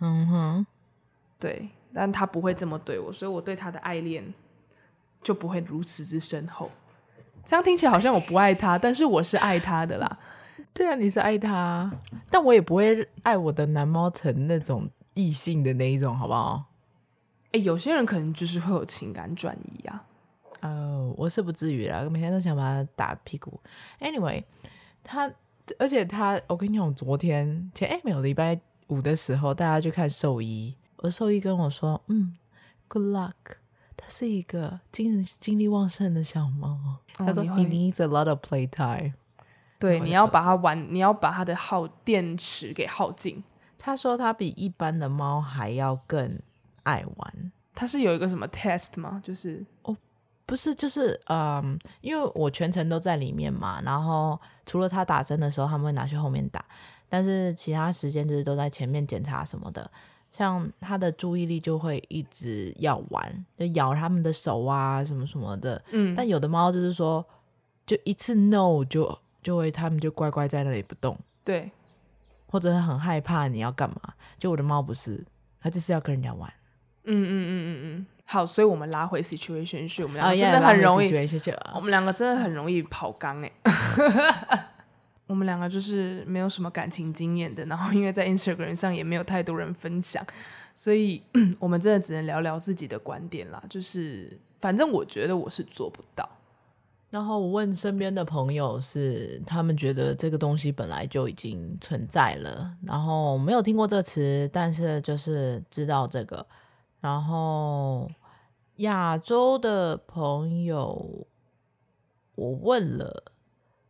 [0.00, 0.66] 嗯哼。
[1.38, 4.24] 对，但他不会这么对我，所以我对他的爱恋
[5.22, 6.70] 就不会如此之深厚。
[7.44, 10.18] 这样听起来好像我不爱他，但是我是爱他的啦。
[10.72, 11.92] 对啊，你是爱他，
[12.30, 16.64] 但我也不会爱我的男猫成那种异性的那一种，好不好？
[17.52, 20.02] 哎，有些人可能就是会有情感转移啊。
[20.64, 23.60] 哦，uh, 我是不至于啦，每天都想把他打屁股。
[24.00, 24.44] Anyway，
[25.02, 25.30] 他
[25.78, 30.74] 而且他，我跟你讲，我昨天前哎没有礼拜五的时候，大家去看兽医。
[30.96, 32.36] 我的兽医跟我说：“嗯
[32.88, 33.58] ，Good luck，
[33.96, 36.68] 他是一个精神精力旺盛的小猫。
[36.68, 39.12] 哦”他说：“He needs a lot of playtime。”
[39.78, 43.44] 对，你要把它玩，你要把它的耗电池给耗尽。
[43.76, 46.38] 他说他比一般的猫还要更
[46.84, 47.52] 爱玩。
[47.74, 49.20] 他是有一个什么 test 吗？
[49.22, 49.94] 就是哦，
[50.46, 56.64] 不是，就是嗯，因为我全程都在里面嘛，然后除了他打针的时候，他们会拿去后面打，
[57.08, 59.90] 但是其他时间就是都在前面检查什么的。
[60.32, 65.80] 像他的注意力就会一直要玩，就咬他们的手啊，什么什么的。
[65.92, 67.24] 嗯，但有的猫就是说，
[67.86, 71.16] 就一次 no 就就会，他们就乖乖在那里不动。
[71.44, 71.70] 对，
[72.48, 74.14] 或者很害怕你要干嘛？
[74.36, 75.24] 就我的猫不是，
[75.60, 76.52] 它就是要跟人家玩。
[77.04, 78.06] 嗯嗯嗯嗯嗯。
[78.26, 81.12] 好，所以我们拉回 situationship，我们两个真的很容易，
[81.74, 84.68] 我们两个真的很容易跑纲哎、欸。
[85.26, 90.22] 我们两个就是没有什么感情经验的，然后因为在 Instagram 上也没有太多人分享，
[90.74, 91.22] 所以
[91.58, 93.62] 我们真的只能聊聊自己的观点啦。
[93.70, 96.28] 就是反正我觉得我是做不到。
[97.10, 106.44] 然后我问身边的朋友是，他们觉得这个东西本来就已经存在了，然后没有听过这个词，但是就是知道这个。
[107.04, 108.10] 然后
[108.76, 111.26] 亚洲的朋友，
[112.34, 113.24] 我问了。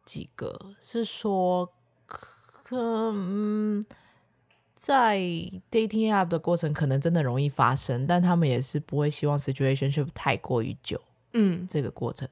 [0.04, 1.72] 几个是说，
[2.06, 3.86] 可嗯，
[4.74, 5.16] 在
[5.70, 11.00] dating app 的过程可能真的容易发生，但他们也是不会希望 situationship 太过于久。
[11.34, 12.28] 嗯，这个过程，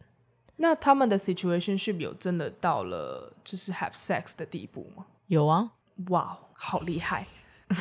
[0.57, 5.07] 那他们的 situationship 有真的到了就是 have sex 的地步吗？
[5.29, 5.71] 有啊，
[6.09, 7.25] 哇，好厉害！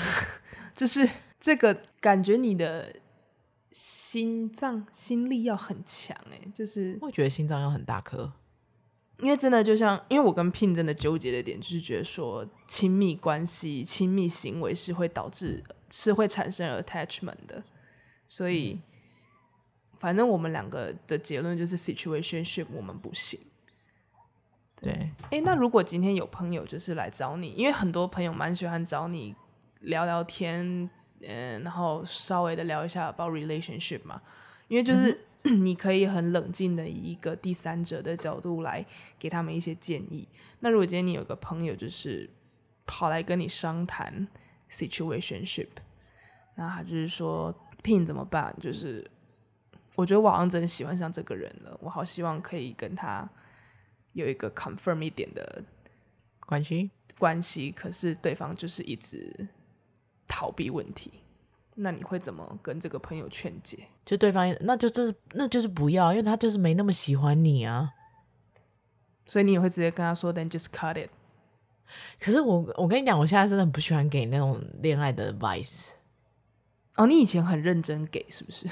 [0.76, 1.10] 就是
[1.42, 2.96] 这个感觉，你的
[3.72, 8.32] 心脏心力要很强哎，就是我觉得心脏要很大颗。
[9.18, 17.64] 因为真的就像，因为我跟 Pin 真的纠结的点就是觉得说，亲密关系、亲密行为是会导致是会产生 attachment 的，
[18.26, 18.80] 所以
[19.98, 23.40] 反正我们两个的结论就是 situationship 我们不行。
[24.76, 29.36] 对，哎，那如果今天有朋友就是来找你，因为很多朋友蛮喜欢找你
[29.82, 30.90] 聊聊天，
[31.24, 34.22] 嗯，然后稍微的聊一下 about relationship 嘛，
[34.68, 35.12] 因为就是。
[35.12, 38.86] 嗯你可以很冷静的以一个第三者的角度来
[39.18, 40.28] 给他们一些建议。
[40.60, 42.30] 那如果今天你有个朋友就是
[42.86, 44.28] 跑来跟你商谈
[44.70, 45.70] situationship，
[46.54, 48.56] 那他就是说 Pin 怎么办？
[48.62, 49.04] 就是
[49.96, 53.28] 我觉得我好像真的喜欢上这个人了，我好希望可以跟他
[54.14, 55.64] 有一个 confirm 一点的
[56.46, 59.48] 关系关系，可是对方就是一直
[60.32, 61.12] 逃避问题。
[61.76, 63.80] 那你会怎么跟这个朋友劝解？
[64.06, 67.92] 就对方，那就这是，那就是不要，因为他就是没那么喜欢你啊。
[69.26, 71.10] 所以你也会直接跟他说，then just cut it。
[72.20, 75.90] 可是我，我跟你讲，我现在真的很不喜欢给那种恋爱的 advice。
[76.98, 78.68] 哦，你以前很认真给，是不是？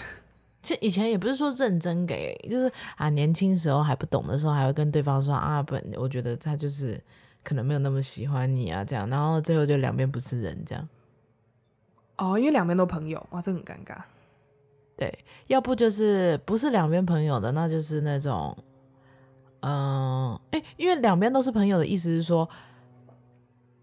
[0.62, 7.02] 其实以前也不是说认真给，就是啊，年轻时候还不懂的时候，还会跟对方说啊，不，我觉得他就是
[7.44, 10.88] 可能没有那么喜欢你啊，这样，然后最后就两边不是人，这样。
[12.20, 13.96] 哦，因为两边都朋友，哇，这很尴尬。
[14.98, 18.56] 对，要不就是不是两边朋友的，那就是那种，
[19.62, 22.48] 嗯，哎，因为两边都是朋友的意思是说，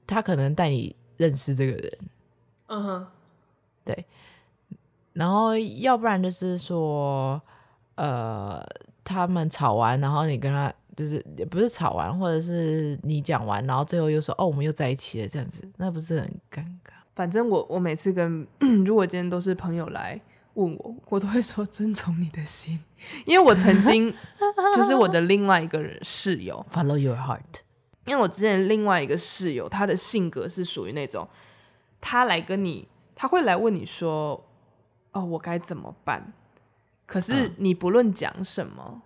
[0.07, 1.99] 他可能带你认识这个人，
[2.67, 3.07] 嗯哼，
[3.83, 4.05] 对。
[5.15, 7.41] 然后要不然就是说，
[7.95, 8.63] 呃，
[9.03, 16.96] 他们吵完，然后你跟他就是也不是吵完，或者是你讲完，然后最后又说哦，我们又在一起了，这样子，那不是很尴尬？
[17.17, 18.47] 反正我我每次跟
[18.87, 20.21] 如果今天都是朋友来
[20.55, 22.79] 问我，我都会说遵从你的心，
[23.25, 24.15] 因为我曾经
[24.77, 27.41] 就是我的另外一个人室友，Follow your heart。
[28.05, 31.27] 因为我之前另外一个室友，他的性格是属于那种，
[32.01, 34.45] 他来跟你，他会来问你说。
[35.13, 36.35] 哦，我该怎么办？
[37.07, 39.03] 可是你不论讲什么，嗯、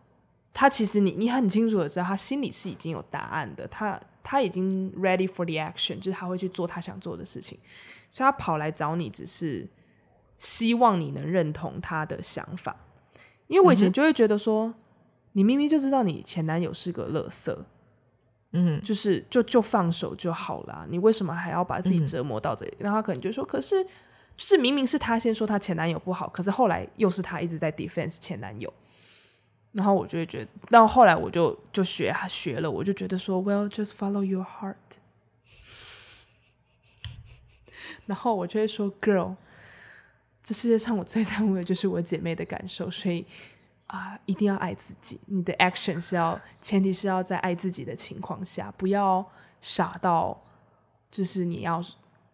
[0.52, 3.64] 他其实你你很清楚的知道，他心里是已经有答案的。
[3.68, 7.56] 他他已经 ready for the action，就是他会去做他想做的事情。
[8.10, 9.66] 所以他跑来找你，只是
[10.36, 12.76] 希望你能认同他的想法。
[13.46, 14.74] 因为我以前就会觉得说，嗯、
[15.32, 17.56] 你明明就知道你前男友是个垃圾，
[18.52, 20.86] 嗯，就是就就放手就好了。
[20.90, 22.76] 你为什么还要把自己折磨到这里？
[22.78, 23.86] 然后他可能就说，可是。
[24.36, 28.72] 就是明明是他先说他前男友不好，可是后来又是他一直在 defense 前男友，
[29.72, 34.76] 然后我就会觉得，到后来我就就学学了，我就觉得说，Well, just follow your heart。
[38.10, 39.36] 然后我就会说，Girl，
[40.42, 43.24] 这世界上我最在乎的就是我姐妹的感受，所以
[43.86, 45.20] 啊，一定要爱自己。
[45.26, 49.24] 你的 action 是要前提是要在爱自己的情况下，不要
[49.60, 50.42] 傻到
[51.08, 51.80] 就是你要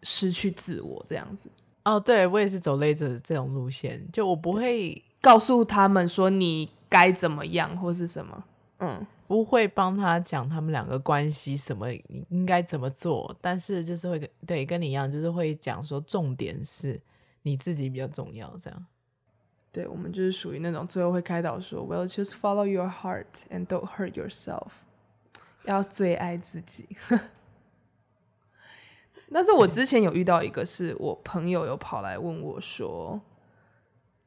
[0.01, 1.47] 失去自我这样子。
[1.83, 8.43] 哦，对，我也是走类似这种路线，就我不会告诉他们说你该怎么样或是什么，
[8.79, 11.91] 嗯，不会帮他讲他们两个关系什么
[12.29, 16.99] 应该怎么做，但是就是会跟对跟你一样，就是会讲说重点是
[17.41, 18.85] 你自己比较重要，这样。
[19.71, 24.69] 对，我们就是属于那种最后会开导说，Well, just follow your heart and don't hurt yourself，
[25.65, 26.87] 要最爱自己。
[29.29, 33.21] 但是我之前有遇到一个，是我朋友有跑来问我说，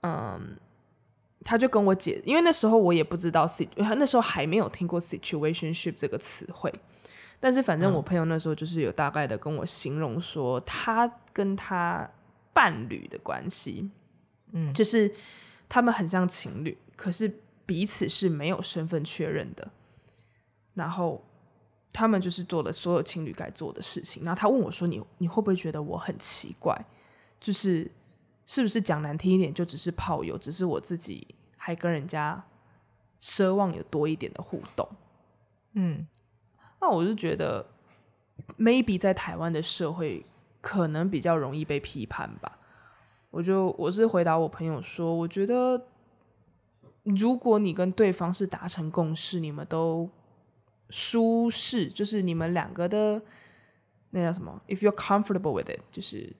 [0.02, 0.58] 嗯，
[1.42, 6.72] 他就跟我解，因为那时候我也不知道 sit，那时候还没有听过 situationship 这个词汇，
[7.38, 12.08] 但是反正我朋友那时候就是有大概的跟我形容说，他跟他
[12.52, 13.90] 伴侣的关系，
[14.52, 15.12] 嗯，就是
[15.68, 19.70] 他们很像情侣，可是彼此是没有身份确认的，
[20.74, 21.24] 然后。
[21.92, 26.86] 他们就是做了所有情侣该做的事情，然后他问我说：“你你会不会觉得我很奇怪？
[27.40, 27.90] 就是
[28.50, 32.44] 是不是讲难听一点，就只是炮友，只是我自己还跟人家
[33.20, 34.88] 奢望有多一点的互动？”
[35.74, 36.04] 嗯，
[36.80, 37.64] 那我就觉得
[38.58, 40.26] ，maybe 在台湾的社会
[40.60, 42.58] 可能比较容易被批判吧。
[43.30, 45.86] 我就我是回答我朋友说：“我觉得
[47.04, 50.10] 如果你跟对方是达成共识，你们都。”
[50.92, 53.22] 舒适就是你们两个的
[54.10, 56.34] 那叫什么？If you're comfortable with it，就是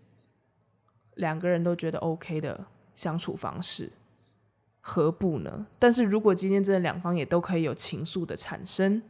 [1.20, 3.92] 两个人都觉得 OK 的相处方式，
[4.80, 5.66] 何不呢？
[5.78, 9.00] 但是如果今天这两方也都可以有情愫的产生，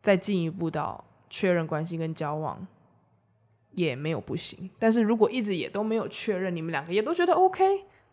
[0.00, 2.66] 再进一步到确认关系跟交往，
[3.72, 4.70] 也没有不行。
[4.78, 7.64] 但是如果一直也都没有确认，你们两个也都觉得 OK，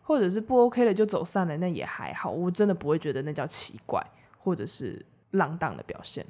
[0.02, 2.30] 或者是不 OK 了就走散了，那也还好。
[2.30, 4.04] 我真的不会觉得那叫奇怪，
[4.38, 5.06] 或者是。
[5.32, 6.24] 浪荡的表现，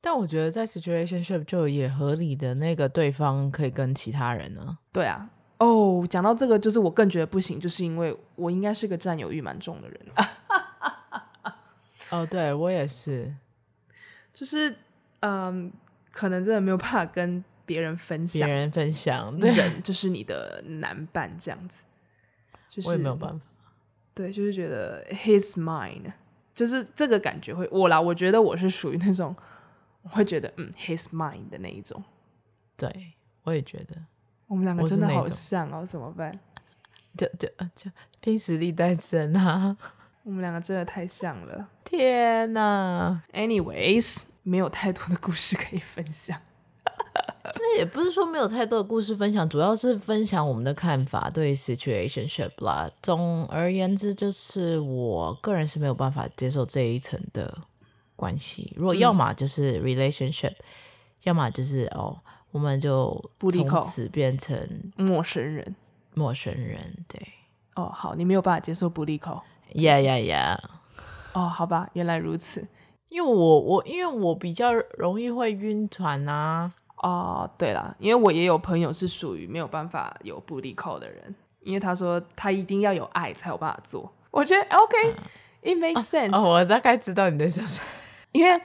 [0.00, 4.78] 但我觉得在 situationship 就也合理的那个对方可以跟其他人呢。
[4.90, 10.00] 对啊，哦，讲到这个，就是我更觉得不行，就是因为我应该是个占有欲蛮重的人。
[12.10, 13.32] 哦，对我也是，
[14.32, 14.74] 就是
[15.20, 15.72] 嗯，
[16.10, 21.84] 可能真的没有办法跟别人分享，别人分享对人就是你的男伴这样子，
[22.68, 23.46] 就是我也没有办法，
[24.14, 26.12] 对，就是觉得 his mine。
[26.52, 29.34] 就是这个感觉会我啦，我觉得我是属于那种
[30.02, 32.02] 我会觉得嗯，his mind 的那一种。
[32.76, 33.12] 对，
[33.44, 33.96] 我也觉得
[34.50, 36.36] 我们两个真的好像哦，怎么办？
[37.16, 37.88] 就就就
[38.20, 39.76] 拼实力单身啊！
[40.24, 46.36] 我们两个真的太像了，天哪！Anyways，没有太多的故事可以分享。
[47.54, 52.90] 这也不是说没有太多的故事分享，主要是分享我们的看法对 situationship 啦。
[53.00, 57.56] 总而言之，就是我个人是没有办法接受这一层的
[58.16, 58.72] 关系。
[58.76, 60.64] 如果要么就是 relationship，、嗯、
[61.22, 62.18] 要么就是哦，
[62.50, 64.56] 我们就从此变成
[64.96, 65.74] 陌生人。
[66.14, 67.20] 陌生人，对。
[67.76, 69.40] 哦，好，你没有办法接受不利口。
[69.72, 70.58] Yeah, yeah, yeah。
[71.32, 72.66] 哦，好吧，原来如此。
[73.08, 76.72] 因为我我因为我比较容易会晕船啊。
[77.02, 84.12] 哦，uh, 对了，因为我也有朋友是属于没有办法有 booty call 的人，因为他说他一定要有爱才有办法做。
[84.30, 86.36] 我觉得 OK，it、uh, makes sense。
[86.36, 87.86] 哦，我大概知道你在想什么。
[88.32, 88.60] 因为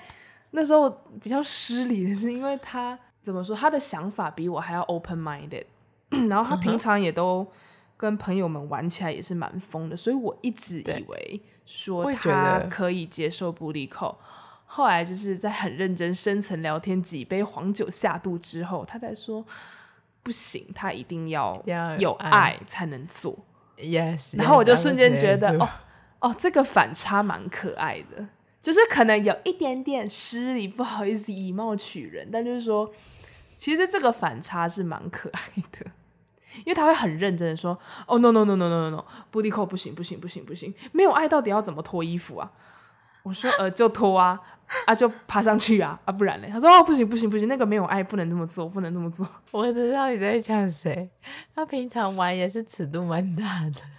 [0.52, 0.90] 那时候
[1.22, 3.56] 比较失礼的是，因为他怎么说？
[3.56, 5.66] 他的想法比我还要 open minded，
[6.30, 7.46] 然后他平常也都
[7.98, 14.16] 跟朋友们玩起来也是蛮疯的，所以我一直以为说他可以接受布利口。
[14.68, 19.44] 后来就是在很认真深层聊天，几杯黄酒下肚之后，他才说
[20.22, 21.60] 不行，他一定要
[21.98, 23.36] 有爱才能做。
[23.78, 25.68] Yes，然后我就瞬间觉得，哦
[26.20, 28.28] 哦，这个反差蛮可爱的。
[28.66, 32.92] 就是可能有一点点失礼，不好意思以貌取人，但就是说，
[33.60, 35.40] 其实这个反差是蛮可爱
[35.72, 35.86] 的，
[36.62, 37.78] 因为他会很认真的说
[38.10, 42.52] ：“哦，no no no no no no no，布迪克不行不行不行不行，没有爱到底要怎么脱衣服啊？”
[43.22, 44.42] 我说：“呃，就脱啊，
[44.88, 51.08] 啊就爬上去啊，啊不然嘞？”他说：“哦，不行不行不行，那个没有爱不能这么做，不能这么做。”我知道你在讲谁，
[51.54, 53.95] 他平常玩也是尺度蛮大的。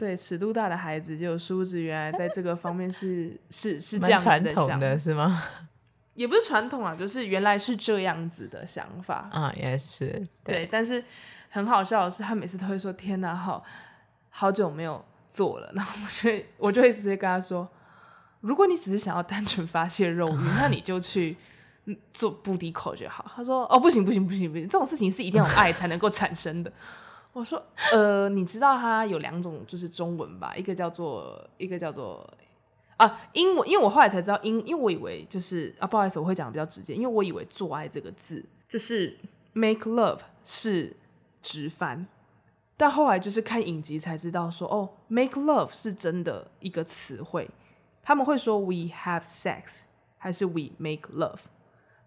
[0.00, 5.42] 对，尺度大的孩子，就殊不知原来在这个方面是是是这样子的想的是吗？
[6.14, 10.06] 也不是传统啊，就是原来是这样子的想法啊，也是
[10.42, 10.68] 对，对。
[10.70, 11.04] 但是
[11.50, 13.62] 很好笑的是，他每次都会说：“天哪，好
[14.30, 15.70] 好久没有做了。
[15.76, 17.68] ”然后我就我就会直接跟他说
[18.40, 21.36] ：“如果你只是想要单纯发泄肉欲，那你就去
[22.12, 26.72] 做布迪口就好。”他说：“哦，不行不行不行不行，这种事情是一定要有爱才能够产生的。”
[27.32, 27.62] 我说，
[27.92, 32.28] 呃，你知道它有两种，就是中文吧，一个叫做一个叫做
[32.96, 39.16] 啊英文，因为我后来才知道英，因为我以为就是啊，不好意思，我会讲的比较直接，因为我以为做爱这个字就是
[39.52, 40.96] make love 是
[41.40, 42.06] 直翻，
[42.76, 47.48] 但后来就是看影集才知道说，哦，make love 是真的一个词汇，
[48.02, 49.82] 他们会说 we have sex
[50.18, 51.38] 还是 we make love。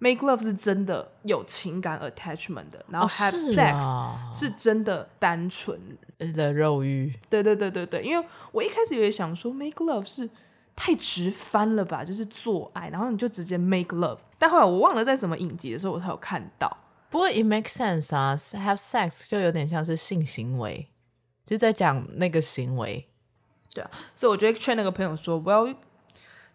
[0.03, 5.79] Make love 是真的有情感 attachment 的，然后 have sex 是真的单纯
[6.35, 7.17] 的肉欲。
[7.29, 10.29] 对对对对对，因为我一开始也想说 make love 是
[10.75, 14.17] 太直翻了吧，就是做爱，然后你就直接 make love。
[14.37, 16.75] 但后来我忘了在什么影集的时候我才有看到。
[17.09, 20.89] 不过 it makes sense 啊，have sex 就有点像是性行为，
[21.45, 23.07] 就在讲那个行为。
[23.73, 25.77] 对啊，所以我觉得劝那个朋友说，Well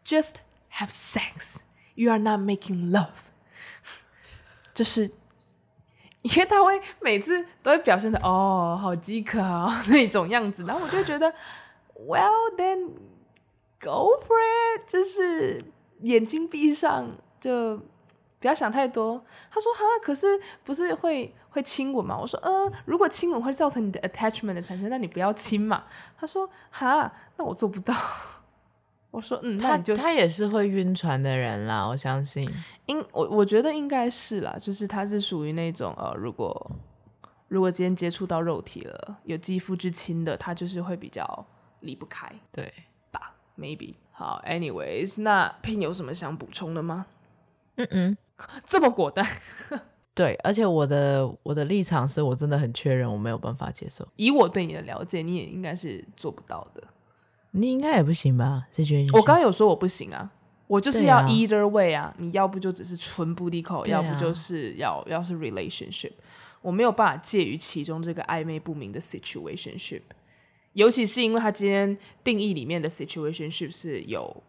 [0.05, 0.35] just
[0.75, 1.61] have sex,
[1.95, 3.28] you are not making love。
[4.79, 5.03] 就是，
[6.23, 11.29] 因为他会每次都会表现的哦，好饥渴啊 那种样子，然后我就觉得
[12.07, 12.91] ，Well then
[13.81, 14.39] go for
[14.79, 15.65] it，就是
[16.03, 17.09] 眼睛闭上，
[17.41, 17.77] 就
[18.39, 19.25] 不要想太多。
[19.51, 22.17] 他说哈，可是不是会会亲吻吗？
[22.17, 25.83] 我说呃，如果亲吻会造成你的 attachment 的产生，那你不要亲嘛。
[26.17, 27.93] 他说哈，那我做不到。
[29.11, 32.49] 我说嗯，那你就他他也是会晕船的人啦，我相信。
[32.87, 36.71] 应我我觉得应该是啦，就是他是属于那种呃，如果
[37.49, 41.47] 如果今天接触到肉体了，有肌肤之亲的，他就是会比较
[41.81, 42.71] 离不开，对
[43.11, 43.95] 吧？Maybe。
[44.13, 47.07] 好，anyways，那 Pin 有什么想补充的吗？
[47.77, 48.17] 嗯嗯，
[48.67, 49.27] 这么果断。
[50.13, 54.07] 对，而且我的我的立场是我真的很确认我没有办法接受。
[54.17, 56.83] 以我对你的了解，你也应该是做不到的。
[57.53, 58.67] 你应该也不行吧？
[58.73, 60.31] 这觉得我刚刚有说我不行啊，
[60.67, 62.05] 我就是要 either way 啊。
[62.05, 66.13] 啊你要不就只是纯 booty call，、啊、要不就是要要是 relationship，
[66.61, 70.03] 我没有办法介于其中这个暧昧不明的 situationship。
[70.75, 74.43] 尤其是因为他今天定义里面的 situationship 是有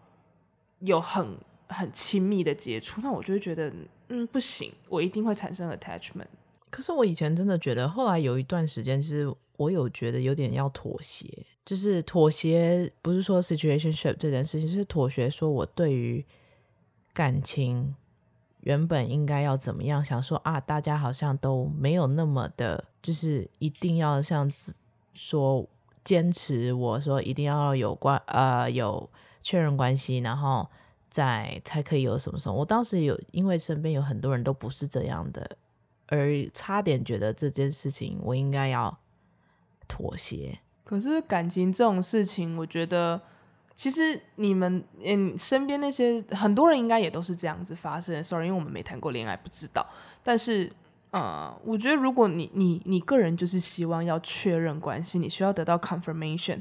[0.79, 1.37] 有很
[1.69, 3.73] 很亲密的接触，那我就会觉得
[4.09, 6.27] 嗯不行，我一定会产生 attachment。
[6.69, 11.45] 可是我以前真的觉得，后来有一段时间，其实我有觉得有点要妥协。
[11.66, 15.30] 就是妥协，不是说 situationship 这件事情，是妥协。
[15.30, 16.26] 说我对于
[17.14, 17.93] 感情
[18.62, 24.49] 原本应该要怎么样，想说啊，大家好像都没有那么的，就是一定要像
[25.14, 25.68] 说
[26.05, 29.10] 坚持，我说一定要有关呃有
[29.41, 30.66] 确认关系，然后
[31.10, 32.55] 再才可以有什么什么。
[32.55, 35.57] 我当时有因为身边有很多人都不是这样的，
[36.07, 38.97] 而差点觉得这件事情我应该要
[39.89, 40.59] 妥协。
[40.85, 43.21] 可是感情这种事情，我觉得
[43.75, 48.23] 其实你们嗯身边那些很多人应该也都是这样子发生的。
[48.23, 49.85] Sorry，因为我们没谈过恋爱，不知道。
[50.23, 50.71] 但是，
[51.11, 56.59] 呃，我觉得如果你你你个人就是希望要确认关系，你需要得到 confirmation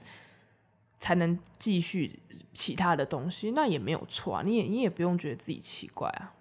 [0.99, 2.19] 才能继续
[2.53, 4.43] 其他的东西，那也没有错啊。
[4.45, 6.35] 你也你也不用觉得自己奇怪啊。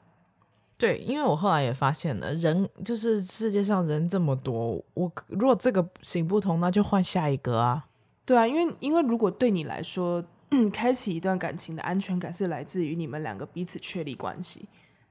[0.78, 7.88] 对，因为我后来也发现了，人就是世界上人这么多，我如果这个行不通，那就换下一个啊。
[8.24, 14.70] 对啊，因为因为如果对你来说，嗯，开启一段感情的安全感是来自于你们两个彼此确立关系，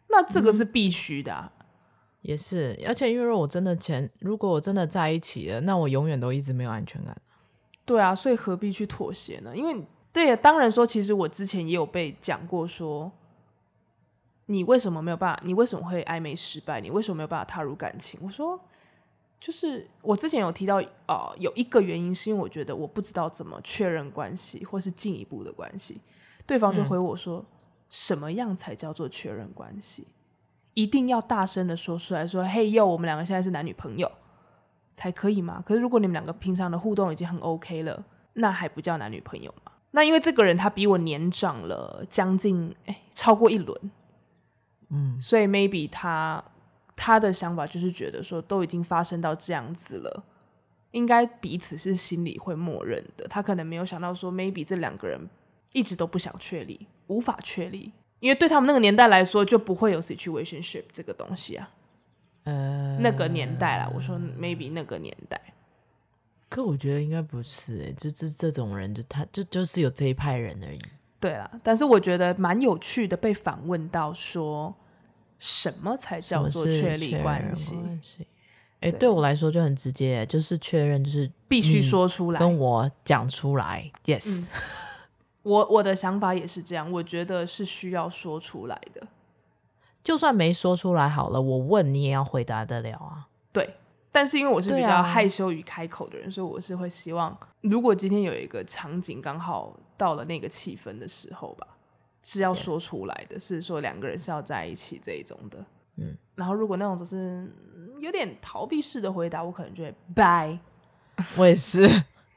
[0.09, 1.51] 那这个是必须的啊。
[1.59, 1.67] 嗯，
[2.23, 7.17] 也是，而且因为如果我真的前，如果我真的在一起了，那我永远都一直没有安全感。
[7.85, 9.57] 对啊，所以何必去妥协呢？
[9.57, 13.11] 因为对啊，当然说，其实我之前也有被讲过说。
[14.47, 15.43] 你为什么没有办法？
[15.45, 16.81] 你为什么会暧昧失败？
[16.81, 18.19] 你为什么没有办法踏入感情？
[18.23, 18.59] 我说，
[19.41, 20.77] 就是我之前有提到，
[21.07, 26.01] 呃，有一个原因是因为我觉得我不知道怎么确认关系，或是进一步的关系。
[26.47, 27.47] 对方就回我说，嗯、
[27.91, 30.07] 什么样才叫做确认关系？
[30.75, 34.11] 一定要大声的说出来说，嘿哟，我们两个现在是男女朋友
[34.95, 35.63] 才可以吗？
[35.67, 39.73] 可是如果你们两个平常的互动已经很 OK 了，那还不叫男女朋友吗？
[39.91, 43.91] 那因为这个人他比我年长了将近哎超过一轮。
[44.89, 46.43] 嗯，所以 maybe 他
[46.95, 50.24] 他的想法就是觉得说，都已经发生到这样子了，
[50.93, 53.26] 应该彼此是心里会默认的。
[53.28, 55.28] 他可能没有想到说，maybe 这两个人
[55.72, 61.70] 一直都不想确立，无法确立，因为对他们那个年代来说，就不会有 situationship 这个东西啊。
[62.45, 65.41] 呃，那个年代啦，我说 maybe 那个年代，
[66.49, 70.80] 可我觉得应该不是就这这种人就他就就是有这一派人而已。
[71.27, 74.72] 对了，但是我觉得蛮有趣的，被反问到说
[75.39, 77.77] 什么才叫做确立关系？
[78.81, 83.91] 哎，对我来说就很直接，就是确认，就是必须说出来，跟我讲出来。
[84.05, 84.49] Yes，嗯、
[85.43, 89.09] 我我的想法也是这样，我觉得是需要说出来的，
[90.05, 93.27] 就算没说出来好了，我问你也要回答得了啊。
[93.53, 93.74] 对。
[94.12, 101.67] 但是因为我是比较害羞于开口的人，啊、所以我是会希望，如果今天有一个场景刚好到了那个气氛的时候吧，
[102.23, 105.65] 是要说出来的是说两个人是要在一起这一种的。
[105.97, 107.51] 嗯，然后如果那种就是
[108.01, 110.59] 有点逃避式的回答，我可能就会拜。
[111.39, 111.89] 我也是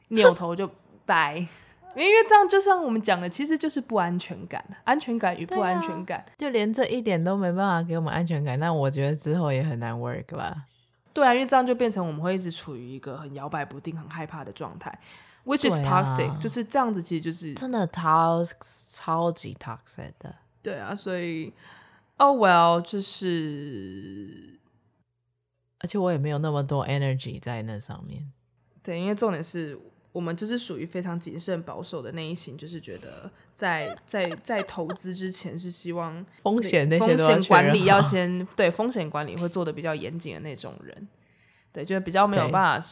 [0.08, 0.66] 扭头就
[1.04, 1.36] 拜，
[1.94, 10.64] 因为这样就像我们讲的，其实就是不安全感，安全感与不安全感，啊、就连这一点都没办法给我们安全感，那我觉得之后也很难 work 吧。
[11.12, 14.98] 对啊，因为这样就变成我们会一直处于一个很摇摆不定、很害怕的状态
[15.44, 18.44] ，which is toxic，、啊、就是这样子，其实就是真的超
[18.98, 20.34] 超级 toxic 的。
[20.62, 21.52] 对啊，所以
[22.16, 24.58] ，oh well，就是，
[25.78, 28.30] 而且我也没有那么多 energy 在那上面。
[28.82, 29.78] 对，因为重点是。
[30.12, 41.08] 我们就是属于非常谨慎保守的那一型，就是觉得在在在投资之前是希望风险那些风险管理要先对风险管理会做的比较严谨的那种人，
[41.72, 42.88] 对，就是比较没有办法，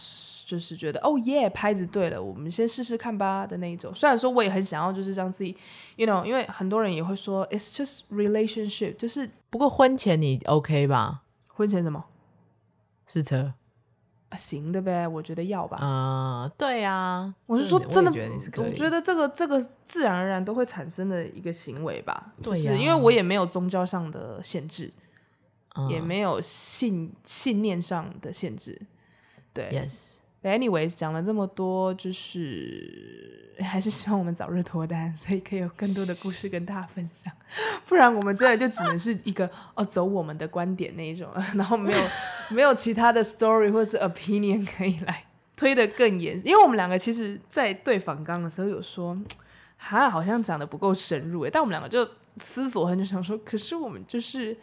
[0.46, 3.92] 就是觉得哦耶，拍子对了，我们先试试看吧的那一种。
[3.94, 5.56] 虽然说我也很想要，就是让自己
[5.96, 11.22] ，you know，因为很多人也会说，it's just relationship，就是不过婚前你 OK 吧？
[11.52, 12.04] 婚前什么？
[13.06, 13.54] 试车。
[14.32, 15.78] 行的呗，我觉得要吧。
[15.78, 18.10] 啊、嗯，对呀、啊，我是说真的，
[18.58, 22.34] 我觉得这个这个自然而然都会产生的一个行为吧。
[22.42, 24.92] 对呀，因为我也没有宗教上的限制，
[25.76, 28.80] 嗯、也没有信信念上的限制。
[29.52, 30.12] 对，Yes。
[30.40, 37.30] Anyways，讲了这么多，就是还是希望我们早日脱单，所以可以有更多的故事跟大家分享。
[37.86, 41.98] 不然我们真的就只能是一个哦，走我们的观点那一种，然后没有
[42.54, 45.24] 没有其他的 story 或是 opinion 可以来
[45.56, 46.40] 推得更严。
[46.46, 49.18] 因为我们两个其实，在对访纲的时候有说，
[49.76, 51.50] 哈，好像讲的不够深入诶。
[51.50, 54.56] 但我们两个就思索很久，想说，可是我们就是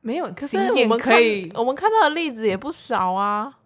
[0.00, 3.58] 没有可是我们可以，我们看到的例子也不少啊。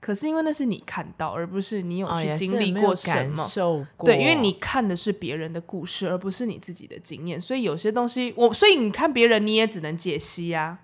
[0.00, 3.44] 可是因为那是你看到，而不是你有去经历过什么。
[3.60, 10.78] 哦、对，因为你看的是别人的故事，而不是你自己的经验，所以有些东西我，所以你看别人，你也只能解析呀、啊。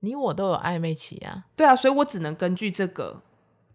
[0.00, 1.44] 你我都有暧昧期啊。
[1.54, 3.22] 对啊，所以我只能根据这个，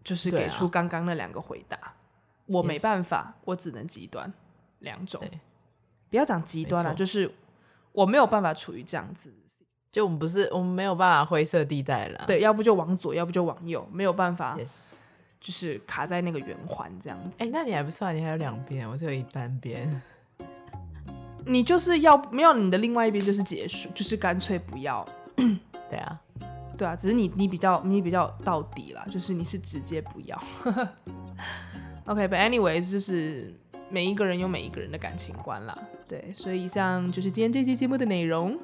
[0.02, 1.78] 就是给出刚刚那两个回答。
[1.78, 1.96] 啊、
[2.44, 4.30] 我没办法.我只能极端
[4.80, 5.22] 两种。
[6.10, 7.34] 不要讲极端了，错就是
[7.92, 9.32] 我没有办法处于这样子。
[9.94, 12.24] 就我们不是，我们没有办法灰色地带了。
[12.26, 14.56] 对，要不就往左，要不就往右，没有办法。
[14.58, 14.94] Yes，
[15.40, 17.36] 就是卡在那个圆环这样子。
[17.38, 20.02] 哎、欸，那你还不错，你还有两边，我只有一半边。
[21.46, 25.06] 你就是要没有你的另外一边就是结束，就是干脆不要。
[25.88, 26.20] 对啊，
[26.76, 30.36] 对啊，只是你你比较你比较到底啦，就是你是直接不要。
[32.06, 33.54] OK，but、 okay, anyways，就是
[33.90, 35.78] 每一个人有每一个人的感情观啦。
[36.08, 38.58] 对，所以以上就是今天这期节目的内容。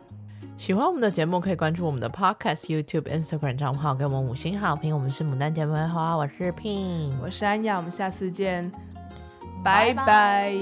[0.60, 4.94] 喜欢我们的节目，可以关注我们的 Podcast、YouTube、Instagram 账号，给我们五星好评。
[4.94, 8.70] 我们是牡丹姐妹花，我是 Pin，我是安雅，我们下次见，
[9.64, 10.52] 拜拜。